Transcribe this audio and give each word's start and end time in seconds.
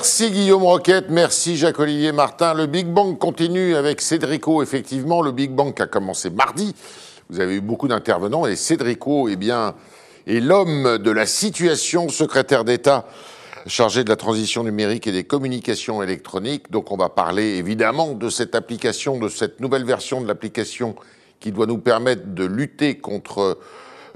Merci 0.00 0.30
Guillaume 0.30 0.62
Roquette, 0.62 1.10
merci 1.10 1.58
Jacques-Olivier 1.58 2.12
Martin. 2.12 2.54
Le 2.54 2.64
Big 2.64 2.86
Bang 2.86 3.18
continue 3.18 3.76
avec 3.76 4.00
Cédrico. 4.00 4.62
Effectivement, 4.62 5.20
le 5.20 5.30
Big 5.30 5.50
Bang 5.50 5.78
a 5.78 5.86
commencé 5.86 6.30
mardi. 6.30 6.74
Vous 7.28 7.38
avez 7.38 7.56
eu 7.56 7.60
beaucoup 7.60 7.86
d'intervenants 7.86 8.46
et 8.46 8.56
Cédrico, 8.56 9.28
eh 9.28 9.36
bien, 9.36 9.74
est 10.26 10.40
l'homme 10.40 10.96
de 10.96 11.10
la 11.10 11.26
situation, 11.26 12.08
secrétaire 12.08 12.64
d'État 12.64 13.04
chargé 13.66 14.02
de 14.02 14.08
la 14.08 14.16
transition 14.16 14.64
numérique 14.64 15.06
et 15.06 15.12
des 15.12 15.24
communications 15.24 16.02
électroniques. 16.02 16.70
Donc 16.70 16.90
on 16.92 16.96
va 16.96 17.10
parler 17.10 17.58
évidemment 17.58 18.14
de 18.14 18.30
cette 18.30 18.54
application, 18.54 19.18
de 19.18 19.28
cette 19.28 19.60
nouvelle 19.60 19.84
version 19.84 20.22
de 20.22 20.26
l'application 20.26 20.96
qui 21.40 21.52
doit 21.52 21.66
nous 21.66 21.76
permettre 21.76 22.22
de 22.24 22.46
lutter 22.46 22.96
contre 22.96 23.58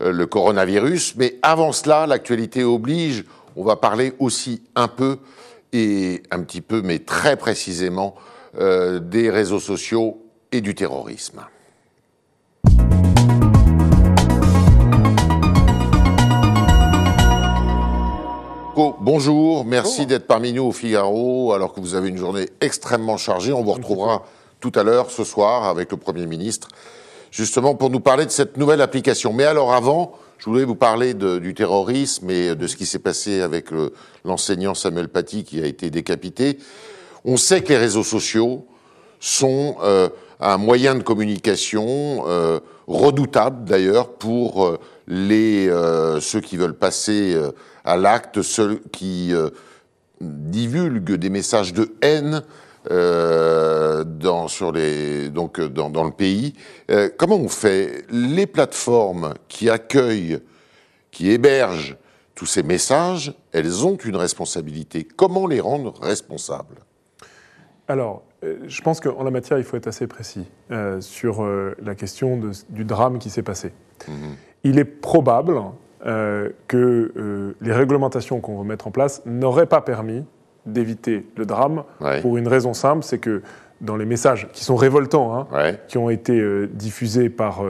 euh, 0.01 0.12
le 0.12 0.25
coronavirus. 0.25 1.16
Mais 1.16 1.37
avant 1.43 1.73
cela, 1.73 2.07
l'actualité 2.07 2.64
oblige, 2.64 3.25
on 3.55 3.64
va 3.64 3.77
parler 3.77 4.14
aussi 4.19 4.62
un 4.77 4.89
peu 4.89 5.19
et 5.75 6.22
un 6.30 6.43
petit 6.45 6.61
peu, 6.61 6.80
mais 6.82 7.00
très 7.00 7.36
précisément, 7.36 8.14
euh, 8.59 9.01
des 9.01 9.28
réseaux 9.28 9.59
sociaux 9.59 10.23
et 10.52 10.60
du 10.60 10.74
terrorisme. 10.74 11.45
Bonjour, 18.77 19.64
merci 19.64 20.06
d'être 20.06 20.27
parmi 20.27 20.52
nous 20.52 20.64
au 20.64 20.73
Figaro, 20.73 21.52
alors 21.52 21.73
que 21.73 21.80
vous 21.80 21.95
avez 21.95 22.09
une 22.09 22.16
journée 22.16 22.48
extrêmement 22.61 23.16
chargée. 23.16 23.52
On 23.52 23.62
vous 23.62 23.72
retrouvera 23.72 24.25
tout 24.61 24.72
à 24.75 24.83
l'heure, 24.83 25.11
ce 25.11 25.25
soir, 25.25 25.64
avec 25.64 25.91
le 25.91 25.97
Premier 25.97 26.27
ministre, 26.27 26.69
justement 27.30 27.75
pour 27.75 27.91
nous 27.91 28.00
parler 28.00 28.27
de 28.27 28.30
cette 28.30 28.56
nouvelle 28.56 28.80
application. 28.80 29.33
Mais 29.33 29.45
alors 29.45 29.75
avant, 29.75 30.12
je 30.45 30.51
voulais 30.51 30.65
vous 30.65 30.75
parler 30.75 31.15
du 31.15 31.55
terrorisme 31.55 32.29
et 32.29 32.55
de 32.55 32.66
ce 32.66 32.77
qui 32.77 32.84
s'est 32.84 32.98
passé 32.98 33.41
avec 33.41 33.69
l'enseignant 34.27 34.75
Samuel 34.75 35.09
Paty 35.09 35.43
qui 35.43 35.62
a 35.62 35.65
été 35.65 35.89
décapité. 35.89 36.59
On 37.25 37.39
sait 37.39 37.62
que 37.62 37.70
les 37.70 37.79
réseaux 37.79 38.03
sociaux 38.03 38.67
sont 39.20 39.77
euh, 39.83 40.11
un 40.41 40.59
moyen 40.59 40.97
de 40.97 41.03
communication 41.03 42.25
euh, 42.27 42.61
redoutable 42.86 43.64
d'ailleurs 43.64 44.12
pour 44.17 44.67
euh, 44.67 46.20
ceux 46.20 46.41
qui 46.42 46.58
veulent 46.58 46.77
passer 46.77 47.34
à 47.86 47.97
l'acte, 47.97 48.42
ceux 48.42 48.83
qui 48.92 49.33
divulguent 50.20 51.14
des 51.14 51.31
messages 51.31 51.73
de 51.73 51.95
haine 52.03 52.42
dans, 52.90 54.48
sur 54.48 54.72
les, 54.72 55.30
donc, 55.30 55.60
dans, 55.60 55.90
dans 55.90 56.04
le 56.04 56.10
pays. 56.10 56.54
comment 57.16 57.36
on 57.36 57.48
fait 57.48 58.04
Les 58.10 58.46
plateformes 58.46 59.34
qui 59.48 59.70
accueillent, 59.70 60.40
qui 61.10 61.30
hébergent 61.30 61.96
tous 62.34 62.46
ces 62.46 62.62
messages, 62.62 63.34
elles 63.52 63.86
ont 63.86 63.96
une 63.96 64.16
responsabilité. 64.16 65.05
Comment 65.05 65.46
les 65.46 65.60
rendre 65.60 65.94
responsables? 66.00 66.78
Alors, 67.88 68.22
je 68.66 68.80
pense 68.82 69.00
qu'en 69.00 69.22
la 69.22 69.30
matière, 69.30 69.58
il 69.58 69.64
faut 69.64 69.77
être 69.77 69.86
assez 69.86 70.06
précis 70.06 70.46
euh, 70.70 71.00
sur 71.00 71.42
euh, 71.42 71.74
la 71.82 71.94
question 71.94 72.36
de, 72.36 72.50
du 72.70 72.84
drame 72.84 73.18
qui 73.18 73.30
s'est 73.30 73.42
passé. 73.42 73.72
Mhm. 74.08 74.14
Il 74.64 74.78
est 74.78 74.84
probable 74.84 75.60
euh, 76.06 76.50
que 76.68 77.55
les 77.60 77.72
réglementations 77.72 78.40
qu'on 78.40 78.58
veut 78.58 78.68
mettre 78.68 78.86
en 78.86 78.90
place 78.90 79.22
n'auraient 79.27 79.66
pas 79.66 79.80
permis 79.80 80.24
d'éviter 80.67 81.27
le 81.37 81.47
drame 81.47 81.84
pour 82.23 82.37
une 82.37 82.48
raison 82.48 82.75
simple, 82.75 83.05
c'est 83.05 83.19
que 83.19 83.43
dans 83.81 83.97
les 83.97 84.07
messages 84.07 84.48
qui 84.53 84.65
sont 84.65 84.77
révoltants, 84.77 85.47
hein, 85.53 85.73
qui 85.89 85.98
ont 85.98 86.11
été 86.11 86.43
diffusés 86.69 87.29
par 87.29 87.62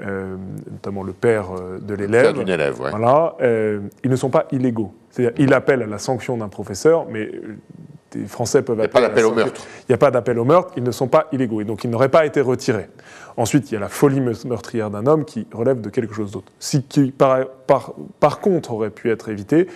notamment 0.00 1.02
le 1.02 1.12
père 1.12 1.46
de 1.80 1.94
l'élève, 1.94 2.36
voilà, 2.76 3.36
ils 3.40 4.10
ne 4.10 4.16
sont 4.16 4.30
pas 4.30 4.46
illégaux. 4.52 4.92
C'est-à-dire, 5.10 5.34
il 5.38 5.54
appelle 5.54 5.82
à 5.82 5.86
la 5.86 5.98
sanction 5.98 6.36
d'un 6.36 6.48
professeur, 6.48 7.06
mais 7.08 7.30
les 8.14 8.26
Français 8.26 8.62
peuvent 8.62 8.80
appeler. 8.80 8.90
Il 8.94 9.00
n'y 9.00 9.06
a 9.06 9.08
pas 9.08 9.08
d'appel 9.08 9.26
au 9.26 9.34
meurtre. 9.34 9.66
Il 9.80 9.90
n'y 9.90 9.94
a 9.94 9.98
pas 9.98 10.10
d'appel 10.10 10.38
au 10.38 10.44
meurtre, 10.44 10.72
ils 10.76 10.82
ne 10.82 10.90
sont 10.90 11.08
pas 11.08 11.28
illégaux 11.32 11.60
et 11.60 11.64
donc 11.64 11.84
ils 11.84 11.90
n'auraient 11.90 12.08
pas 12.08 12.26
été 12.26 12.40
retirés. 12.40 12.88
Ensuite, 13.36 13.70
il 13.70 13.74
y 13.74 13.76
a 13.76 13.80
la 13.80 13.88
folie 13.88 14.20
meurtrière 14.20 14.90
d'un 14.90 15.06
homme 15.06 15.24
qui 15.24 15.46
relève 15.52 15.80
de 15.80 15.88
quelque 15.88 16.14
chose 16.14 16.30
d'autre. 16.30 16.52
Ce 16.58 16.76
qui, 16.78 17.10
par, 17.10 17.46
par, 18.20 18.40
contre, 18.40 18.72
aurait 18.72 18.90
pu 18.90 19.10
être 19.10 19.28
évité, 19.28 19.66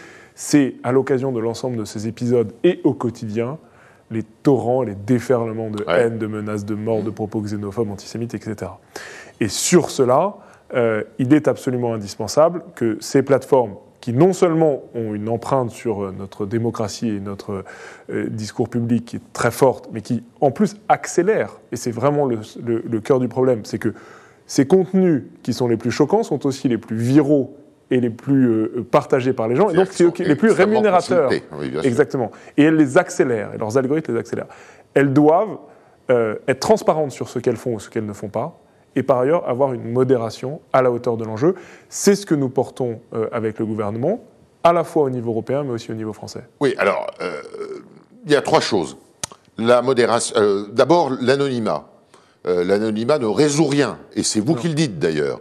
c'est 0.40 0.76
à 0.84 0.92
l'occasion 0.92 1.32
de 1.32 1.40
l'ensemble 1.40 1.76
de 1.76 1.84
ces 1.84 2.06
épisodes 2.06 2.52
et 2.62 2.80
au 2.84 2.94
quotidien, 2.94 3.58
les 4.12 4.22
torrents, 4.22 4.84
les 4.84 4.94
déferlements 4.94 5.68
de 5.68 5.84
haine, 5.88 6.16
de 6.16 6.28
menaces 6.28 6.64
de 6.64 6.76
mort, 6.76 7.02
de 7.02 7.10
propos 7.10 7.40
xénophobes, 7.40 7.90
antisémites, 7.90 8.34
etc. 8.34 8.70
Et 9.40 9.48
sur 9.48 9.90
cela, 9.90 10.36
euh, 10.74 11.02
il 11.18 11.34
est 11.34 11.48
absolument 11.48 11.92
indispensable 11.92 12.62
que 12.76 12.96
ces 13.00 13.24
plateformes 13.24 13.74
qui 14.00 14.12
non 14.12 14.32
seulement 14.32 14.84
ont 14.94 15.12
une 15.12 15.28
empreinte 15.28 15.70
sur 15.72 16.04
euh, 16.04 16.14
notre 16.16 16.46
démocratie 16.46 17.08
et 17.08 17.18
notre 17.18 17.64
euh, 18.08 18.28
discours 18.28 18.68
public 18.68 19.06
qui 19.06 19.16
est 19.16 19.32
très 19.32 19.50
forte, 19.50 19.88
mais 19.92 20.02
qui 20.02 20.22
en 20.40 20.52
plus 20.52 20.76
accélèrent, 20.88 21.58
et 21.72 21.76
c'est 21.76 21.90
vraiment 21.90 22.26
le, 22.26 23.00
cœur 23.00 23.18
du 23.18 23.26
problème, 23.26 23.64
c'est 23.64 23.80
que 23.80 23.92
ces 24.46 24.68
contenus 24.68 25.24
qui 25.42 25.52
sont 25.52 25.66
les 25.66 25.76
plus 25.76 25.90
choquants 25.90 26.22
sont 26.22 26.46
aussi 26.46 26.68
les 26.68 26.78
plus 26.78 26.96
viraux 26.96 27.56
et 27.90 28.00
les 28.00 28.10
plus 28.10 28.48
euh, 28.48 28.86
partagés 28.90 29.32
par 29.32 29.48
les 29.48 29.56
gens, 29.56 29.70
et 29.70 29.74
donc 29.74 30.18
les 30.18 30.36
plus 30.36 30.50
rémunérateurs. 30.50 31.30
Exactement. 31.82 32.30
Et 32.56 32.64
elles 32.64 32.76
les 32.76 32.98
accélèrent, 32.98 33.54
et 33.54 33.58
leurs 33.58 33.76
algorithmes 33.78 34.14
les 34.14 34.20
accélèrent. 34.20 34.48
Elles 34.94 35.12
doivent 35.12 35.58
être 36.08 36.60
transparentes 36.60 37.12
sur 37.12 37.28
ce 37.28 37.38
qu'elles 37.38 37.58
font 37.58 37.74
ou 37.74 37.80
ce 37.80 37.90
qu'elles 37.90 38.06
ne 38.06 38.14
font 38.14 38.30
pas, 38.30 38.58
et 38.98 39.02
par 39.02 39.20
ailleurs 39.20 39.48
avoir 39.48 39.72
une 39.72 39.92
modération 39.92 40.60
à 40.72 40.82
la 40.82 40.90
hauteur 40.90 41.16
de 41.16 41.24
l'enjeu. 41.24 41.54
C'est 41.88 42.16
ce 42.16 42.26
que 42.26 42.34
nous 42.34 42.48
portons 42.48 43.00
euh, 43.14 43.28
avec 43.32 43.58
le 43.58 43.66
gouvernement, 43.66 44.24
à 44.64 44.72
la 44.72 44.84
fois 44.84 45.04
au 45.04 45.10
niveau 45.10 45.30
européen, 45.30 45.62
mais 45.62 45.70
aussi 45.70 45.92
au 45.92 45.94
niveau 45.94 46.12
français. 46.12 46.42
Oui, 46.60 46.74
alors, 46.78 47.06
euh, 47.20 47.40
il 48.26 48.32
y 48.32 48.36
a 48.36 48.42
trois 48.42 48.60
choses. 48.60 48.96
La 49.56 49.82
modération, 49.82 50.34
euh, 50.36 50.66
d'abord, 50.72 51.10
l'anonymat. 51.20 51.88
l'anonymat 52.44 53.18
ne 53.18 53.26
résout 53.26 53.66
rien, 53.66 53.98
et 54.14 54.22
c'est 54.22 54.40
vous 54.40 54.54
qui 54.54 54.68
le 54.68 54.74
dites 54.74 54.98
d'ailleurs, 54.98 55.40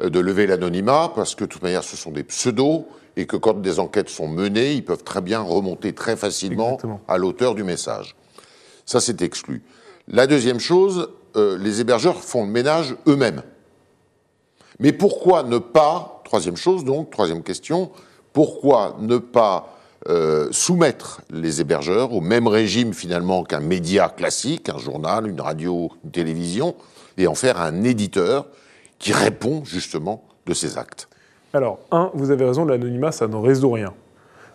de 0.00 0.20
lever 0.20 0.46
l'anonymat, 0.46 1.12
parce 1.14 1.34
que 1.34 1.44
de 1.44 1.48
toute 1.48 1.62
manière, 1.62 1.84
ce 1.84 1.96
sont 1.96 2.10
des 2.10 2.24
pseudos, 2.24 2.84
et 3.16 3.26
que 3.26 3.36
quand 3.36 3.60
des 3.60 3.78
enquêtes 3.78 4.10
sont 4.10 4.28
menées, 4.28 4.74
ils 4.74 4.84
peuvent 4.84 5.04
très 5.04 5.22
bien 5.22 5.40
remonter 5.40 5.94
très 5.94 6.16
facilement 6.16 6.78
à 7.08 7.16
l'auteur 7.16 7.54
du 7.54 7.64
message. 7.64 8.14
Ça, 8.84 9.00
c'est 9.00 9.22
exclu. 9.22 9.62
La 10.06 10.26
deuxième 10.26 10.60
chose, 10.60 11.08
euh, 11.36 11.58
les 11.58 11.80
hébergeurs 11.80 12.22
font 12.22 12.44
le 12.44 12.50
ménage 12.50 12.94
eux-mêmes. 13.08 13.42
Mais 14.78 14.92
pourquoi 14.92 15.42
ne 15.42 15.58
pas, 15.58 16.20
troisième 16.24 16.56
chose 16.56 16.84
donc, 16.84 17.10
troisième 17.10 17.42
question, 17.42 17.90
pourquoi 18.32 18.96
ne 19.00 19.16
pas 19.16 19.74
euh, 20.08 20.48
soumettre 20.52 21.22
les 21.30 21.60
hébergeurs 21.60 22.12
au 22.12 22.20
même 22.20 22.46
régime 22.46 22.92
finalement 22.92 23.42
qu'un 23.42 23.60
média 23.60 24.08
classique, 24.10 24.68
un 24.68 24.78
journal, 24.78 25.26
une 25.26 25.40
radio, 25.40 25.90
une 26.04 26.10
télévision, 26.10 26.74
et 27.16 27.26
en 27.26 27.34
faire 27.34 27.60
un 27.60 27.82
éditeur 27.82 28.46
qui 28.98 29.12
répond 29.12 29.62
justement 29.64 30.24
de 30.46 30.54
ces 30.54 30.78
actes 30.78 31.08
Alors, 31.52 31.78
un, 31.90 32.10
vous 32.14 32.30
avez 32.30 32.44
raison, 32.44 32.64
l'anonymat, 32.64 33.12
ça 33.12 33.28
ne 33.28 33.36
résout 33.36 33.70
rien. 33.70 33.92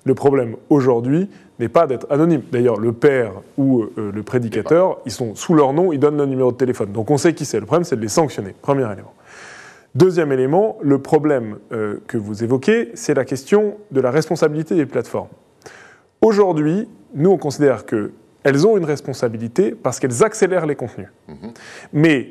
Le 0.04 0.16
problème 0.16 0.56
aujourd'hui 0.70 1.30
n'est 1.60 1.70
pas 1.70 1.86
d'être 1.86 2.08
anonyme. 2.10 2.42
D'ailleurs, 2.52 2.80
le 2.80 2.92
père 2.92 3.34
ou 3.58 3.84
euh, 3.84 4.12
le 4.12 4.24
prédicateur, 4.24 5.00
ils 5.06 5.12
sont 5.12 5.36
sous 5.36 5.54
leur 5.54 5.74
nom, 5.74 5.94
ils 5.94 6.00
donnent 6.00 6.18
le 6.18 6.26
numéro 6.26 6.52
de 6.52 6.58
téléphone. 6.58 6.92
Donc 6.92 7.12
on 7.12 7.18
sait 7.18 7.34
qui 7.34 7.46
c'est. 7.46 7.60
Le 7.60 7.66
problème, 7.66 7.84
c'est 7.84 7.96
de 7.96 8.02
les 8.02 8.08
sanctionner. 8.08 8.56
Premier 8.62 8.92
élément. 8.92 9.14
Deuxième 9.94 10.32
élément, 10.32 10.78
le 10.82 11.00
problème 11.00 11.58
euh, 11.72 11.98
que 12.08 12.18
vous 12.18 12.44
évoquez, 12.44 12.92
c'est 12.96 13.14
la 13.14 13.26
question 13.26 13.78
de 13.92 14.02
la 14.02 14.10
responsabilité 14.10 14.74
des 14.74 14.86
plateformes. 14.86 15.28
Aujourd'hui, 16.22 16.88
nous, 17.14 17.30
on 17.30 17.38
considère 17.38 17.86
qu'elles 17.86 18.68
ont 18.68 18.78
une 18.78 18.86
responsabilité 18.86 19.72
parce 19.72 20.00
qu'elles 20.00 20.24
accélèrent 20.24 20.66
les 20.66 20.76
contenus. 20.76 21.10
Mm-hmm. 21.30 21.54
Mais 21.94 22.30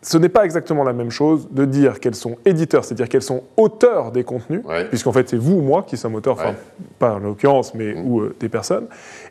ce 0.00 0.16
n'est 0.16 0.28
pas 0.28 0.44
exactement 0.44 0.84
la 0.84 0.92
même 0.92 1.10
chose 1.10 1.48
de 1.50 1.64
dire 1.64 1.98
qu'elles 1.98 2.14
sont 2.14 2.36
éditeurs, 2.44 2.84
c'est-à-dire 2.84 3.08
qu'elles 3.08 3.22
sont 3.22 3.42
auteurs 3.56 4.12
des 4.12 4.24
contenus, 4.24 4.62
puisqu'en 4.88 5.12
fait 5.12 5.28
c'est 5.28 5.36
vous 5.36 5.56
ou 5.56 5.62
moi 5.62 5.82
qui 5.82 5.96
sommes 5.96 6.14
auteurs, 6.14 6.34
enfin 6.34 6.54
pas 6.98 7.14
en 7.14 7.18
l'occurrence, 7.18 7.74
mais 7.74 7.94
mmh. 7.94 8.06
ou 8.06 8.20
euh, 8.20 8.36
des 8.38 8.48
personnes, 8.48 8.86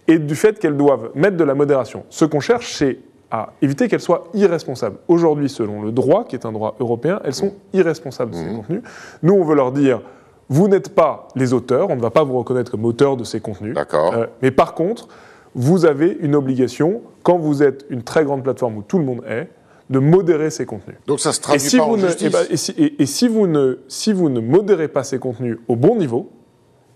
et 0.08 0.20
du 0.20 0.36
fait 0.36 0.60
qu'elles 0.60 0.78
doivent 0.78 1.12
mettre 1.16 1.38
de 1.38 1.44
la 1.44 1.56
modération. 1.56 2.04
Ce 2.10 2.26
qu'on 2.26 2.42
cherche, 2.42 2.74
c'est 2.74 3.00
à 3.32 3.54
éviter 3.62 3.88
qu'elles 3.88 4.02
soient 4.02 4.26
irresponsables. 4.34 4.98
Aujourd'hui, 5.08 5.50
selon 5.50 5.82
le 5.82 5.92
droit, 5.92 6.24
qui 6.26 6.36
est 6.36 6.46
un 6.46 6.52
droit 6.52 6.76
européen, 6.80 7.20
elles 7.24 7.34
sont 7.34 7.54
irresponsables 7.74 8.32
de 8.32 8.38
ces 8.38 8.46
mmh. 8.46 8.56
contenus. 8.56 8.82
Nous, 9.24 9.34
on 9.34 9.44
veut 9.44 9.56
leur 9.56 9.72
dire, 9.72 10.02
vous 10.50 10.68
n'êtes 10.68 10.96
pas 10.96 11.28
les 11.36 11.54
auteurs, 11.54 11.90
on 11.90 11.96
ne 11.96 12.02
va 12.02 12.10
pas 12.10 12.24
vous 12.24 12.38
reconnaître 12.38 12.72
comme 12.72 12.86
auteur 12.86 13.18
de 13.18 13.24
ces 13.24 13.40
contenus. 13.40 13.74
D'accord. 13.74 14.14
Euh, 14.14 14.28
mais 14.42 14.52
par 14.52 14.74
contre, 14.74 15.08
vous 15.56 15.86
avez 15.86 16.18
une 16.22 16.36
obligation, 16.36 17.02
quand 17.24 17.38
vous 17.38 17.64
êtes 17.64 17.86
une 17.90 18.04
très 18.04 18.24
grande 18.24 18.44
plateforme 18.44 18.78
où 18.78 18.82
tout 18.82 19.00
le 19.00 19.06
monde 19.06 19.24
est, 19.28 19.50
de 19.90 20.00
modérer 20.00 20.50
ces 20.50 20.66
contenus. 20.66 20.98
Donc 21.08 21.20
ça 21.20 21.32
se 21.32 21.40
traduit 21.40 21.66
et 21.66 21.70
si 21.70 21.78
pas 21.78 21.86
vous 21.86 21.94
en 21.94 21.98
ne, 21.98 22.08
justice. 22.08 22.74
Et, 23.00 23.06
si, 23.06 23.28
vous 23.28 23.48
ne, 23.48 23.80
si 23.88 24.14
vous 24.14 24.30
ne 24.30 24.40
modérez 24.40 24.88
pas 24.88 25.04
ces 25.04 25.20
contenus 25.20 25.58
au 25.68 25.76
bon 25.76 25.96
niveau, 25.96 26.32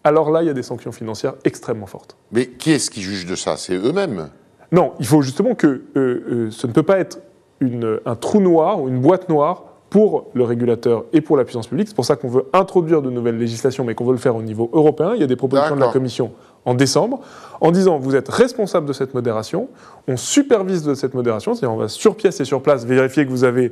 alors 0.04 0.32
là, 0.32 0.42
il 0.42 0.48
y 0.48 0.50
a 0.50 0.54
des 0.54 0.64
sanctions 0.64 0.92
financières 0.92 1.36
extrêmement 1.44 1.86
fortes. 1.86 2.18
Mais 2.32 2.48
qui 2.48 2.72
est-ce 2.72 2.90
qui 2.90 3.02
juge 3.02 3.26
de 3.26 3.36
ça? 3.36 3.56
C'est 3.56 3.76
eux-mêmes 3.76 4.30
Non, 4.72 4.94
il 5.00 5.06
faut 5.06 5.22
justement 5.22 5.56
que 5.56 5.68
euh, 5.68 5.82
euh, 5.96 6.48
ce 6.52 6.68
ne 6.68 6.74
peut 6.74 6.84
pas 6.84 7.00
être 7.00 7.20
une, 7.60 8.00
un 8.06 8.16
trou 8.16 8.42
noir 8.42 8.82
ou 8.82 8.90
une 8.90 9.00
boîte 9.00 9.30
noire 9.30 9.66
pour 9.92 10.28
le 10.34 10.44
régulateur 10.44 11.04
et 11.14 11.22
pour 11.22 11.38
la 11.38 11.44
puissance 11.44 11.68
publique. 11.68 11.90
C'est 11.90 11.96
pour 11.96 12.06
ça 12.06 12.16
qu'on 12.16 12.30
veut 12.30 12.48
introduire 12.54 13.02
de 13.02 13.10
nouvelles 13.10 13.38
législations, 13.38 13.84
mais 13.84 13.94
qu'on 13.94 14.06
veut 14.06 14.14
le 14.14 14.18
faire 14.18 14.36
au 14.36 14.42
niveau 14.42 14.70
européen. 14.74 15.12
Il 15.16 15.22
y 15.22 15.24
a 15.24 15.28
des 15.28 15.36
propositions 15.36 15.76
de 15.76 15.82
la 15.82 15.92
Commission 15.92 16.32
en 16.66 16.74
décembre, 16.74 17.22
en 17.60 17.72
disant 17.72 17.98
vous 17.98 18.16
êtes 18.16 18.30
responsable 18.30 18.88
de 18.88 18.94
cette 18.94 19.14
modération, 19.14 19.70
on 20.08 20.18
supervise 20.18 20.84
de 20.84 20.94
cette 20.94 21.14
modération, 21.14 21.54
c'est-à-dire 21.54 21.76
on 21.76 21.80
va 21.80 21.88
sur 21.88 22.16
pièce 22.16 22.40
et 22.40 22.46
sur 22.46 22.62
place 22.62 22.86
vérifier 22.86 23.26
que 23.26 23.32
vous 23.32 23.44
avez 23.44 23.72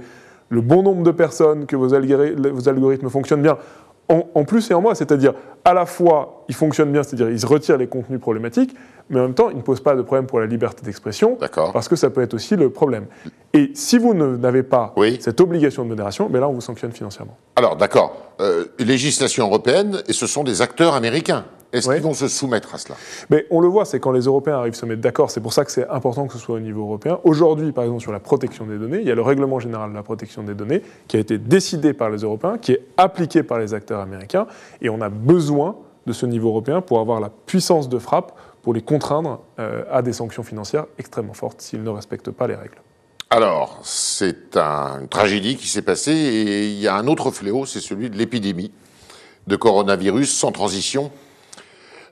le 0.50 0.62
bon 0.62 0.82
nombre 0.82 1.04
de 1.04 1.12
personnes, 1.12 1.66
que 1.66 1.76
vos, 1.76 1.94
algorithmes 1.94 3.10
fonctionnent 3.10 3.42
bien, 3.42 3.58
en, 4.10 4.44
plus 4.44 4.72
et 4.72 4.74
en 4.74 4.82
moins, 4.82 4.96
c'est-à-dire 4.96 5.34
à 5.64 5.76
la 5.76 5.86
fois 5.86 6.44
ils 6.50 6.56
fonctionnent 6.56 6.92
bien, 6.92 7.04
c'est-à-dire 7.04 7.30
ils 7.30 7.46
retirent 7.46 7.78
les 7.78 7.88
contenus 7.88 8.20
problématiques, 8.20 8.76
mais 9.10 9.20
en 9.20 9.24
même 9.24 9.34
temps 9.34 9.50
ils 9.50 9.58
ne 9.58 9.62
posent 9.62 9.82
pas 9.82 9.96
de 9.96 10.02
problème 10.02 10.26
pour 10.26 10.40
la 10.40 10.46
liberté 10.46 10.84
d'expression, 10.84 11.38
parce 11.74 11.88
que 11.88 11.96
ça 11.96 12.10
peut 12.10 12.22
être 12.22 12.34
aussi 12.34 12.56
le 12.56 12.70
problème. 12.70 13.06
Et 13.54 13.72
si 13.74 13.98
vous 13.98 14.14
n'avez 14.14 14.64
pas 14.64 14.94
cette 15.20 15.42
obligation 15.42 15.84
de 15.84 15.90
modération, 15.90 16.30
ben 16.30 16.40
là 16.40 16.50
on 16.50 16.54
vous 16.54 16.62
sanctionne 16.62 16.92
financièrement. 16.92 17.38
Alors 17.56 17.76
d'accord, 17.76 18.34
euh, 18.42 18.66
législation 18.80 19.48
européenne, 19.48 20.02
et 20.08 20.14
ce 20.14 20.28
sont 20.28 20.44
des 20.44 20.62
acteurs 20.62 20.94
américains. 20.94 21.46
Est-ce 21.72 21.88
qu'ils 21.88 22.02
vont 22.02 22.14
se 22.14 22.28
soumettre 22.28 22.74
à 22.74 22.78
cela? 22.80 22.96
Mais 23.30 23.46
On 23.52 23.62
le 23.62 23.68
voit, 23.68 23.86
c'est 23.86 24.00
quand 24.00 24.12
les 24.12 24.24
Européens 24.24 24.58
arrivent 24.58 24.74
à 24.74 24.78
se 24.78 24.86
mettre 24.88 25.02
d'accord, 25.02 25.30
c'est 25.30 25.42
pour 25.42 25.54
ça 25.54 25.64
que 25.66 25.72
c'est 25.72 25.88
important 25.88 26.26
que 26.26 26.34
ce 26.34 26.40
soit 26.40 26.56
au 26.56 26.60
niveau 26.60 26.82
européen. 26.82 27.20
Aujourd'hui, 27.24 27.72
par 27.72 27.84
exemple, 27.84 28.02
sur 28.02 28.12
la 28.12 28.20
protection 28.20 28.66
des 28.66 28.78
données, 28.78 29.02
il 29.02 29.08
y 29.08 29.12
a 29.12 29.16
le 29.16 29.22
règlement 29.22 29.60
général 29.60 29.92
de 29.92 29.96
la 29.96 30.02
protection 30.02 30.42
des 30.42 30.56
données 30.56 30.82
qui 31.08 31.18
a 31.18 31.20
été 31.20 31.38
décidé 31.38 31.94
par 31.94 32.10
les 32.10 32.20
Européens, 32.20 32.58
qui 32.58 32.72
est 32.72 32.82
appliqué 32.98 33.44
par 33.44 33.60
les 33.60 33.76
acteurs 33.76 34.00
américains, 34.00 34.48
et 34.82 34.90
on 34.90 35.00
a 35.02 35.10
besoin 35.10 35.76
de 36.08 36.14
ce 36.14 36.26
niveau 36.26 36.50
européen 36.50 36.82
pour 36.82 37.00
avoir 37.00 37.20
la 37.20 37.30
puissance 37.30 37.88
de 37.88 38.00
frappe 38.00 38.32
pour 38.62 38.74
les 38.74 38.82
contraindre 38.82 39.42
euh, 39.60 39.84
à 39.92 40.02
des 40.02 40.14
sanctions 40.14 40.44
financières 40.44 40.86
extrêmement 40.98 41.34
fortes 41.34 41.62
s'ils 41.62 41.84
ne 41.84 41.90
respectent 41.90 42.32
pas 42.32 42.48
les 42.48 42.56
règles. 42.56 42.78
Alors, 43.30 43.80
c'est 43.84 44.58
une 44.58 45.08
tragédie 45.08 45.56
qui 45.56 45.68
s'est 45.68 45.84
passée 45.84 46.12
et 46.12 46.68
il 46.68 46.80
y 46.80 46.88
a 46.88 46.96
un 46.96 47.08
autre 47.08 47.30
fléau, 47.32 47.66
c'est 47.66 47.80
celui 47.80 48.10
de 48.10 48.18
l'épidémie 48.18 48.72
de 49.48 49.56
coronavirus 49.56 50.36
sans 50.36 50.52
transition 50.52 51.12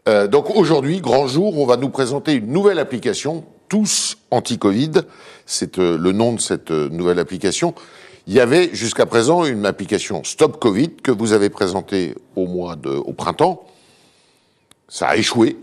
euh, 0.08 0.28
donc 0.28 0.50
aujourd'hui, 0.56 1.02
grand 1.02 1.28
jour, 1.28 1.58
on 1.58 1.66
va 1.66 1.76
nous 1.76 1.90
présenter 1.90 2.34
une 2.34 2.48
nouvelle 2.48 2.80
application, 2.80 3.44
tous 3.68 4.18
anti-Covid. 4.32 4.92
C'est 5.46 5.80
euh, 5.80 5.98
le 5.98 6.14
nom 6.14 6.32
de 6.34 6.40
cette 6.40 6.72
nouvelle 6.72 7.20
application. 7.20 7.74
Il 8.26 8.34
y 8.34 8.40
avait 8.40 8.74
jusqu'à 8.74 9.06
présent 9.06 9.44
une 9.44 9.66
application 9.66 10.24
Stop 10.24 10.60
Covid 10.60 10.92
que 11.04 11.12
vous 11.12 11.34
avez 11.34 11.50
présentée 11.50 12.16
au 12.36 12.46
mois 12.46 12.78
de, 12.78 12.90
au 12.90 13.14
printemps. 13.14 13.66
Ça 14.88 15.10
a 15.10 15.18
échoué. 15.18 15.58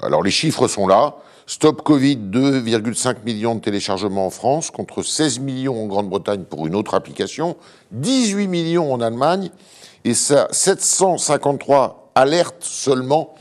Alors 0.00 0.22
les 0.22 0.30
chiffres 0.30 0.68
sont 0.68 0.86
là. 0.86 1.16
Stop 1.46 1.82
Covid, 1.82 2.16
2,5 2.16 3.24
millions 3.24 3.54
de 3.54 3.60
téléchargements 3.60 4.26
en 4.26 4.30
France 4.30 4.70
contre 4.70 5.02
16 5.02 5.38
millions 5.38 5.82
en 5.82 5.86
Grande-Bretagne 5.86 6.44
pour 6.44 6.66
une 6.66 6.74
autre 6.74 6.94
application, 6.94 7.56
18 7.92 8.48
millions 8.48 8.92
en 8.92 9.00
Allemagne 9.00 9.50
et 10.04 10.12
ça 10.12 10.48
753 10.50 12.12
alertes 12.14 12.62
seulement 12.62 13.34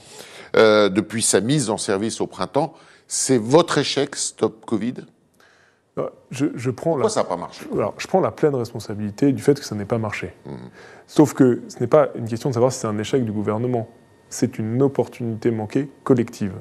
euh, 0.55 0.87
depuis 0.87 1.21
sa 1.21 1.41
mise 1.41 1.69
en 1.69 1.77
service 1.77 2.21
au 2.21 2.27
printemps. 2.27 2.73
C'est 3.07 3.37
votre 3.37 3.77
échec, 3.77 4.15
Stop 4.15 4.65
Covid? 4.65 4.93
Euh, 5.97 6.09
je, 6.31 6.69
prends 6.69 6.91
Pourquoi 6.91 7.09
ça 7.09 7.21
n'a 7.21 7.29
pas 7.29 7.37
marché? 7.37 7.65
Alors, 7.73 7.93
je 7.97 8.07
prends 8.07 8.21
la 8.21 8.31
pleine 8.31 8.55
responsabilité 8.55 9.31
du 9.33 9.41
fait 9.41 9.59
que 9.59 9.65
ça 9.65 9.75
n'ait 9.75 9.85
pas 9.85 9.97
marché. 9.97 10.33
Mmh. 10.45 10.51
Sauf 11.07 11.33
que 11.33 11.63
ce 11.67 11.79
n'est 11.79 11.87
pas 11.87 12.09
une 12.15 12.27
question 12.27 12.49
de 12.49 12.53
savoir 12.53 12.71
si 12.71 12.79
c'est 12.79 12.87
un 12.87 12.97
échec 12.99 13.25
du 13.25 13.31
gouvernement. 13.31 13.87
C'est 14.29 14.59
une 14.59 14.81
opportunité 14.81 15.51
manquée 15.51 15.89
collective. 16.03 16.53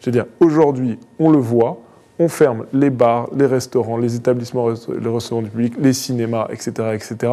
Je 0.00 0.06
veux 0.06 0.12
dire, 0.12 0.26
aujourd'hui, 0.40 0.98
on 1.18 1.30
le 1.30 1.38
voit, 1.38 1.80
on 2.18 2.28
ferme 2.28 2.66
les 2.72 2.90
bars, 2.90 3.28
les 3.34 3.46
restaurants, 3.46 3.96
les 3.96 4.16
établissements, 4.16 4.68
les 4.68 5.10
restaurants 5.10 5.42
du 5.42 5.50
public, 5.50 5.74
les 5.78 5.92
cinémas, 5.92 6.48
etc., 6.50 6.90
etc., 6.92 7.32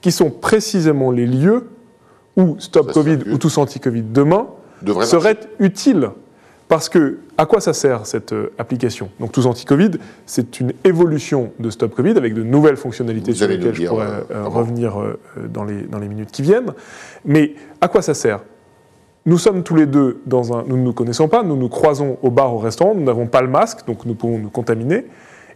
qui 0.00 0.12
sont 0.12 0.30
précisément 0.30 1.10
les 1.10 1.26
lieux 1.26 1.68
où 2.36 2.56
Stop 2.58 2.92
Covid 2.92 3.18
ou 3.30 3.38
Tous 3.38 3.58
Anti-Covid 3.58 4.02
demain 4.02 4.46
serait 5.04 5.38
utile. 5.58 6.10
Parce 6.68 6.88
que, 6.88 7.18
à 7.36 7.46
quoi 7.46 7.60
ça 7.60 7.72
sert 7.72 8.06
cette 8.06 8.32
euh, 8.32 8.52
application? 8.56 9.10
Donc, 9.18 9.32
Tous 9.32 9.44
Anti-Covid, 9.46 9.90
c'est 10.24 10.60
une 10.60 10.72
évolution 10.84 11.52
de 11.58 11.68
Stop 11.68 11.96
Covid 11.96 12.12
avec 12.16 12.32
de 12.32 12.44
nouvelles 12.44 12.76
fonctionnalités 12.76 13.34
sur 13.34 13.48
lesquelles 13.48 13.74
je 13.74 13.88
pourrais 13.88 14.06
euh, 14.06 14.20
euh, 14.30 14.44
revenir 14.46 14.96
dans, 15.48 15.64
les, 15.64 15.82
dans 15.82 15.98
les 15.98 16.06
minutes 16.06 16.30
qui 16.30 16.42
viennent. 16.42 16.72
Mais 17.24 17.54
à 17.80 17.88
quoi 17.88 18.02
ça 18.02 18.14
sert? 18.14 18.40
Nous 19.26 19.38
sommes 19.38 19.62
tous 19.62 19.76
les 19.76 19.86
deux 19.86 20.20
dans 20.26 20.56
un. 20.56 20.64
Nous 20.66 20.76
ne 20.76 20.82
nous 20.82 20.92
connaissons 20.92 21.28
pas, 21.28 21.42
nous 21.42 21.56
nous 21.56 21.68
croisons 21.68 22.18
au 22.22 22.30
bar, 22.30 22.54
au 22.54 22.58
restaurant, 22.58 22.94
nous 22.94 23.04
n'avons 23.04 23.26
pas 23.26 23.42
le 23.42 23.48
masque, 23.48 23.86
donc 23.86 24.06
nous 24.06 24.14
pouvons 24.14 24.38
nous 24.38 24.50
contaminer. 24.50 25.06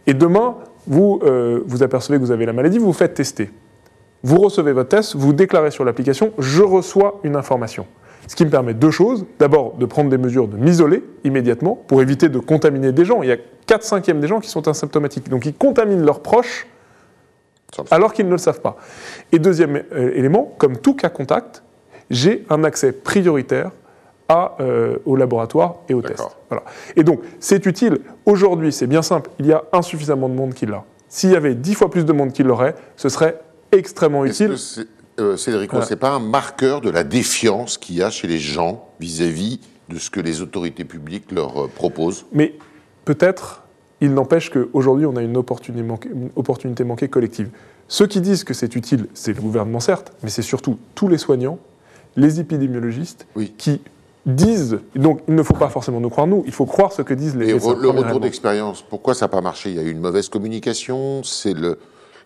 Et 0.07 0.13
demain, 0.13 0.57
vous 0.87 1.19
vous 1.65 1.81
apercevez 1.83 2.17
que 2.17 2.23
vous 2.23 2.31
avez 2.31 2.45
la 2.45 2.53
maladie, 2.53 2.77
vous 2.77 2.87
vous 2.87 2.93
faites 2.93 3.15
tester. 3.15 3.49
Vous 4.25 4.37
recevez 4.37 4.73
votre 4.73 4.89
test, 4.89 5.15
vous 5.15 5.33
déclarez 5.33 5.71
sur 5.71 5.85
l'application 5.85 6.31
Je 6.39 6.63
reçois 6.63 7.19
une 7.23 7.35
information. 7.35 7.85
Ce 8.27 8.35
qui 8.35 8.43
me 8.43 8.49
permet 8.49 8.73
deux 8.73 8.89
choses. 8.89 9.25
D'abord, 9.37 9.75
de 9.75 9.85
prendre 9.85 10.09
des 10.09 10.17
mesures 10.17 10.47
de 10.47 10.57
m'isoler 10.57 11.03
immédiatement 11.23 11.75
pour 11.87 12.01
éviter 12.01 12.29
de 12.29 12.39
contaminer 12.39 12.91
des 12.91 13.05
gens. 13.05 13.21
Il 13.21 13.29
y 13.29 13.31
a 13.31 13.37
4 13.67 13.83
cinquièmes 13.83 14.19
des 14.19 14.27
gens 14.27 14.39
qui 14.39 14.49
sont 14.49 14.67
asymptomatiques. 14.67 15.29
Donc 15.29 15.45
ils 15.45 15.53
contaminent 15.53 16.03
leurs 16.03 16.21
proches 16.21 16.67
alors 17.91 18.13
qu'ils 18.13 18.25
ne 18.25 18.31
le 18.31 18.37
savent 18.37 18.61
pas. 18.61 18.77
Et 19.31 19.39
deuxième 19.39 19.83
euh, 19.93 20.11
élément, 20.15 20.53
comme 20.57 20.77
tout 20.77 20.95
cas 20.95 21.09
contact, 21.09 21.61
j'ai 22.09 22.45
un 22.49 22.63
accès 22.63 22.91
prioritaire 22.91 23.71
à, 24.27 24.55
euh, 24.59 24.97
au 25.05 25.15
laboratoire 25.15 25.75
et 25.87 25.93
au 25.93 26.01
test. 26.01 26.23
Voilà. 26.49 26.63
Et 26.95 27.03
donc, 27.03 27.21
c'est 27.39 27.65
utile. 27.65 27.99
Aujourd'hui, 28.25 28.71
c'est 28.71 28.87
bien 28.87 29.01
simple, 29.01 29.29
il 29.39 29.45
y 29.45 29.53
a 29.53 29.63
insuffisamment 29.71 30.29
de 30.29 30.33
monde 30.33 30.53
qui 30.53 30.65
l'a. 30.65 30.83
S'il 31.09 31.31
y 31.31 31.35
avait 31.35 31.55
dix 31.55 31.75
fois 31.75 31.89
plus 31.89 32.05
de 32.05 32.13
monde 32.13 32.33
qui 32.33 32.43
l'aurait, 32.43 32.75
ce 32.95 33.09
serait 33.09 33.39
extrêmement 33.71 34.25
utile. 34.25 34.55
Euh, 35.19 35.37
Cédric, 35.37 35.71
ce 35.71 35.91
n'est 35.91 35.95
pas 35.95 36.09
un 36.09 36.19
marqueur 36.19 36.81
de 36.81 36.89
la 36.89 37.05
défiance 37.05 37.77
qu'il 37.77 37.95
y 37.95 38.03
a 38.03 38.09
chez 38.09 38.27
les 38.27 38.39
gens 38.39 38.89
vis-à-vis 38.99 39.61
de 39.87 39.97
ce 39.97 40.09
que 40.09 40.19
les 40.19 40.41
autorités 40.41 40.83
publiques 40.83 41.31
leur 41.31 41.65
euh, 41.65 41.67
proposent? 41.67 42.25
Mais 42.33 42.55
peut-être, 43.05 43.63
il 44.01 44.13
n'empêche 44.13 44.49
qu'aujourd'hui, 44.49 45.05
on 45.05 45.15
a 45.15 45.21
une 45.21 45.37
opportunité, 45.37 45.83
manquée, 45.83 46.09
une 46.09 46.31
opportunité 46.35 46.83
manquée 46.83 47.07
collective. 47.07 47.49
Ceux 47.87 48.07
qui 48.07 48.19
disent 48.19 48.43
que 48.43 48.53
c'est 48.53 48.75
utile, 48.75 49.07
c'est 49.13 49.33
le 49.33 49.41
gouvernement 49.41 49.79
certes, 49.79 50.11
mais 50.23 50.29
c'est 50.29 50.41
surtout 50.41 50.77
tous 50.95 51.07
les 51.07 51.19
soignants, 51.19 51.59
les 52.15 52.39
épidémiologistes, 52.39 53.27
qui 53.57 53.81
disent, 54.25 54.79
donc 54.95 55.21
il 55.27 55.35
ne 55.35 55.43
faut 55.43 55.53
pas 55.53 55.69
forcément 55.69 55.99
nous 55.99 56.09
croire 56.09 56.27
nous, 56.27 56.43
il 56.45 56.51
faut 56.51 56.65
croire 56.65 56.91
ce 56.91 57.01
que 57.03 57.13
disent 57.13 57.35
les... 57.35 57.49
Et 57.49 57.53
le 57.53 57.89
retour 57.89 58.19
d'expérience, 58.19 58.81
pourquoi 58.81 59.13
ça 59.13 59.25
n'a 59.25 59.29
pas 59.29 59.41
marché? 59.41 59.69
Il 59.69 59.75
y 59.75 59.79
a 59.79 59.83
eu 59.83 59.91
une 59.91 59.99
mauvaise 59.99 60.29
communication, 60.29 61.21
c'est 61.23 61.53
le, 61.53 61.77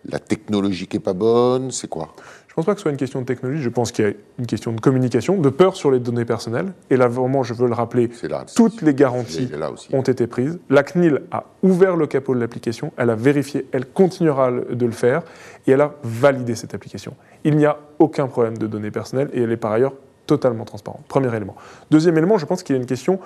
la 0.06 0.18
technologie 0.18 0.86
qui 0.86 0.96
n'est 0.96 1.02
pas 1.02 1.12
bonne, 1.12 1.70
c'est 1.70 1.88
quoi? 1.88 2.14
Je 2.46 2.52
ne 2.52 2.56
pense 2.56 2.64
pas 2.66 2.72
que 2.72 2.80
ce 2.80 2.82
soit 2.82 2.90
une 2.90 2.96
question 2.96 3.20
de 3.20 3.26
technologie, 3.26 3.62
je 3.62 3.68
pense 3.68 3.92
qu'il 3.92 4.04
y 4.04 4.08
a 4.08 4.12
une 4.40 4.46
question 4.46 4.72
de 4.72 4.80
communication, 4.80 5.38
de 5.38 5.50
peur 5.50 5.76
sur 5.76 5.92
les 5.92 6.00
données 6.00 6.24
personnelles. 6.24 6.72
Et 6.90 6.96
là, 6.96 7.06
vraiment, 7.06 7.44
je 7.44 7.54
veux 7.54 7.68
le 7.68 7.74
rappeler, 7.74 8.10
toutes 8.56 8.82
les 8.82 8.92
garanties 8.92 9.48
ont 9.92 10.02
été 10.02 10.26
prises. 10.26 10.58
La 10.68 10.82
CNIL 10.82 11.22
a 11.30 11.44
ouvert 11.62 11.94
le 11.94 12.08
capot 12.08 12.34
de 12.34 12.40
l'application, 12.40 12.92
elle 12.96 13.10
a 13.10 13.14
vérifié, 13.14 13.66
elle 13.70 13.86
continuera 13.86 14.50
de 14.50 14.84
le 14.84 14.90
faire, 14.92 15.22
et 15.68 15.70
elle 15.70 15.80
a 15.80 15.94
validé 16.02 16.56
cette 16.56 16.74
application. 16.74 17.14
Il 17.44 17.56
n'y 17.56 17.66
a 17.66 17.78
aucun 17.98 18.26
problème 18.26 18.58
de 18.58 18.66
données 18.66 18.90
personnelles, 18.90 19.30
et 19.32 19.42
elle 19.42 19.52
est 19.52 19.56
par 19.56 19.72
ailleurs 19.72 19.94
totalement 20.26 20.64
transparente. 20.64 21.02
Premier 21.08 21.34
élément. 21.34 21.56
Deuxième 21.90 22.16
élément, 22.16 22.38
je 22.38 22.46
pense 22.46 22.62
qu'il 22.62 22.76
y 22.76 22.78
a 22.78 22.80
une 22.80 22.86
question 22.86 23.18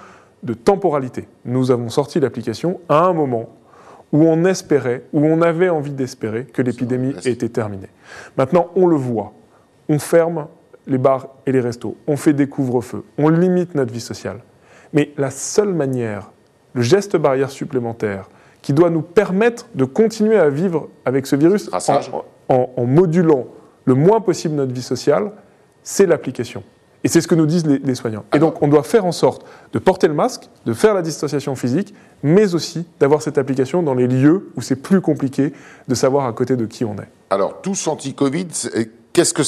de 0.43 0.55
temporalité. 0.55 1.29
Nous 1.45 1.71
avons 1.71 1.89
sorti 1.89 2.21
l'application 2.21 2.81
à 2.89 3.05
un 3.05 3.13
moment 3.13 3.49
où 4.13 4.25
on 4.25 4.45
espérait, 4.45 5.03
où 5.13 5.25
on 5.25 5.43
avait 5.43 5.69
envie 5.69 5.93
d'espérer 5.93 6.45
que 6.45 6.63
l'épidémie 6.63 7.15
était 7.25 7.49
terminée. 7.49 7.89
Maintenant, 8.37 8.71
on 8.77 8.87
le 8.87 8.97
voit. 8.97 9.33
On 9.89 9.99
ferme 9.99 10.47
les 10.87 10.99
bars 10.99 11.29
et 11.47 11.53
les 11.53 11.61
restos, 11.61 11.97
on 12.07 12.17
fait 12.17 12.33
des 12.33 12.47
couvre-feux, 12.47 13.05
on 13.19 13.29
limite 13.29 13.75
notre 13.75 13.93
vie 13.93 14.01
sociale. 14.01 14.39
Mais 14.93 15.13
la 15.17 15.31
seule 15.31 15.73
manière, 15.73 16.31
le 16.75 16.83
geste 16.83 17.17
barrière 17.17 17.51
supplémentaire, 17.51 18.29
qui 18.63 18.73
doit 18.73 18.91
nous 18.91 19.03
permettre 19.03 19.67
de 19.75 19.85
continuer 19.85 20.39
à 20.39 20.49
vivre 20.49 20.89
avec 21.05 21.27
ce 21.27 21.37
virus 21.37 21.71
en, 22.49 22.71
en 22.77 22.85
modulant 22.85 23.47
le 23.85 23.95
moins 23.95 24.21
possible 24.21 24.55
notre 24.55 24.73
vie 24.73 24.83
sociale, 24.83 25.33
c'est 25.83 26.07
l'application. 26.07 26.63
Et 27.05 27.09
c'est 27.09 27.21
ce 27.21 27.29
que 27.29 27.35
nous 27.35 27.45
disent 27.45 27.67
les, 27.67 27.95
soignants. 27.95 28.25
Et 28.35 28.39
donc, 28.39 28.63
on 28.63 28.69
doit 28.69 28.83
faire 28.83 29.05
en 29.05 29.13
sorte 29.13 29.45
de 29.75 29.79
porter 29.79 30.09
le 30.09 30.15
masque, 30.15 30.49
de 30.65 30.73
faire 30.73 30.95
la 30.95 31.03
distanciation 31.03 31.55
physique, 31.55 31.95
mais 32.23 32.55
aussi 32.55 32.87
d'avoir 32.99 33.21
cette 33.21 33.37
application 33.37 33.83
dans 33.83 33.93
les 33.93 34.07
lieux 34.07 34.51
où 34.57 34.63
c'est 34.63 34.77
plus 34.77 35.03
compliqué 35.03 35.53
de 35.87 35.95
savoir 35.95 36.27
à 36.27 36.33
côté 36.33 36.57
de 36.57 36.65
qui 36.65 36.83
on 36.83 36.95
est. 36.95 37.09
Alors, 37.29 37.61
tous 37.61 37.89
anti-Covid, 37.89 38.49
qu'est-ce 39.15 39.33
que 39.33 39.43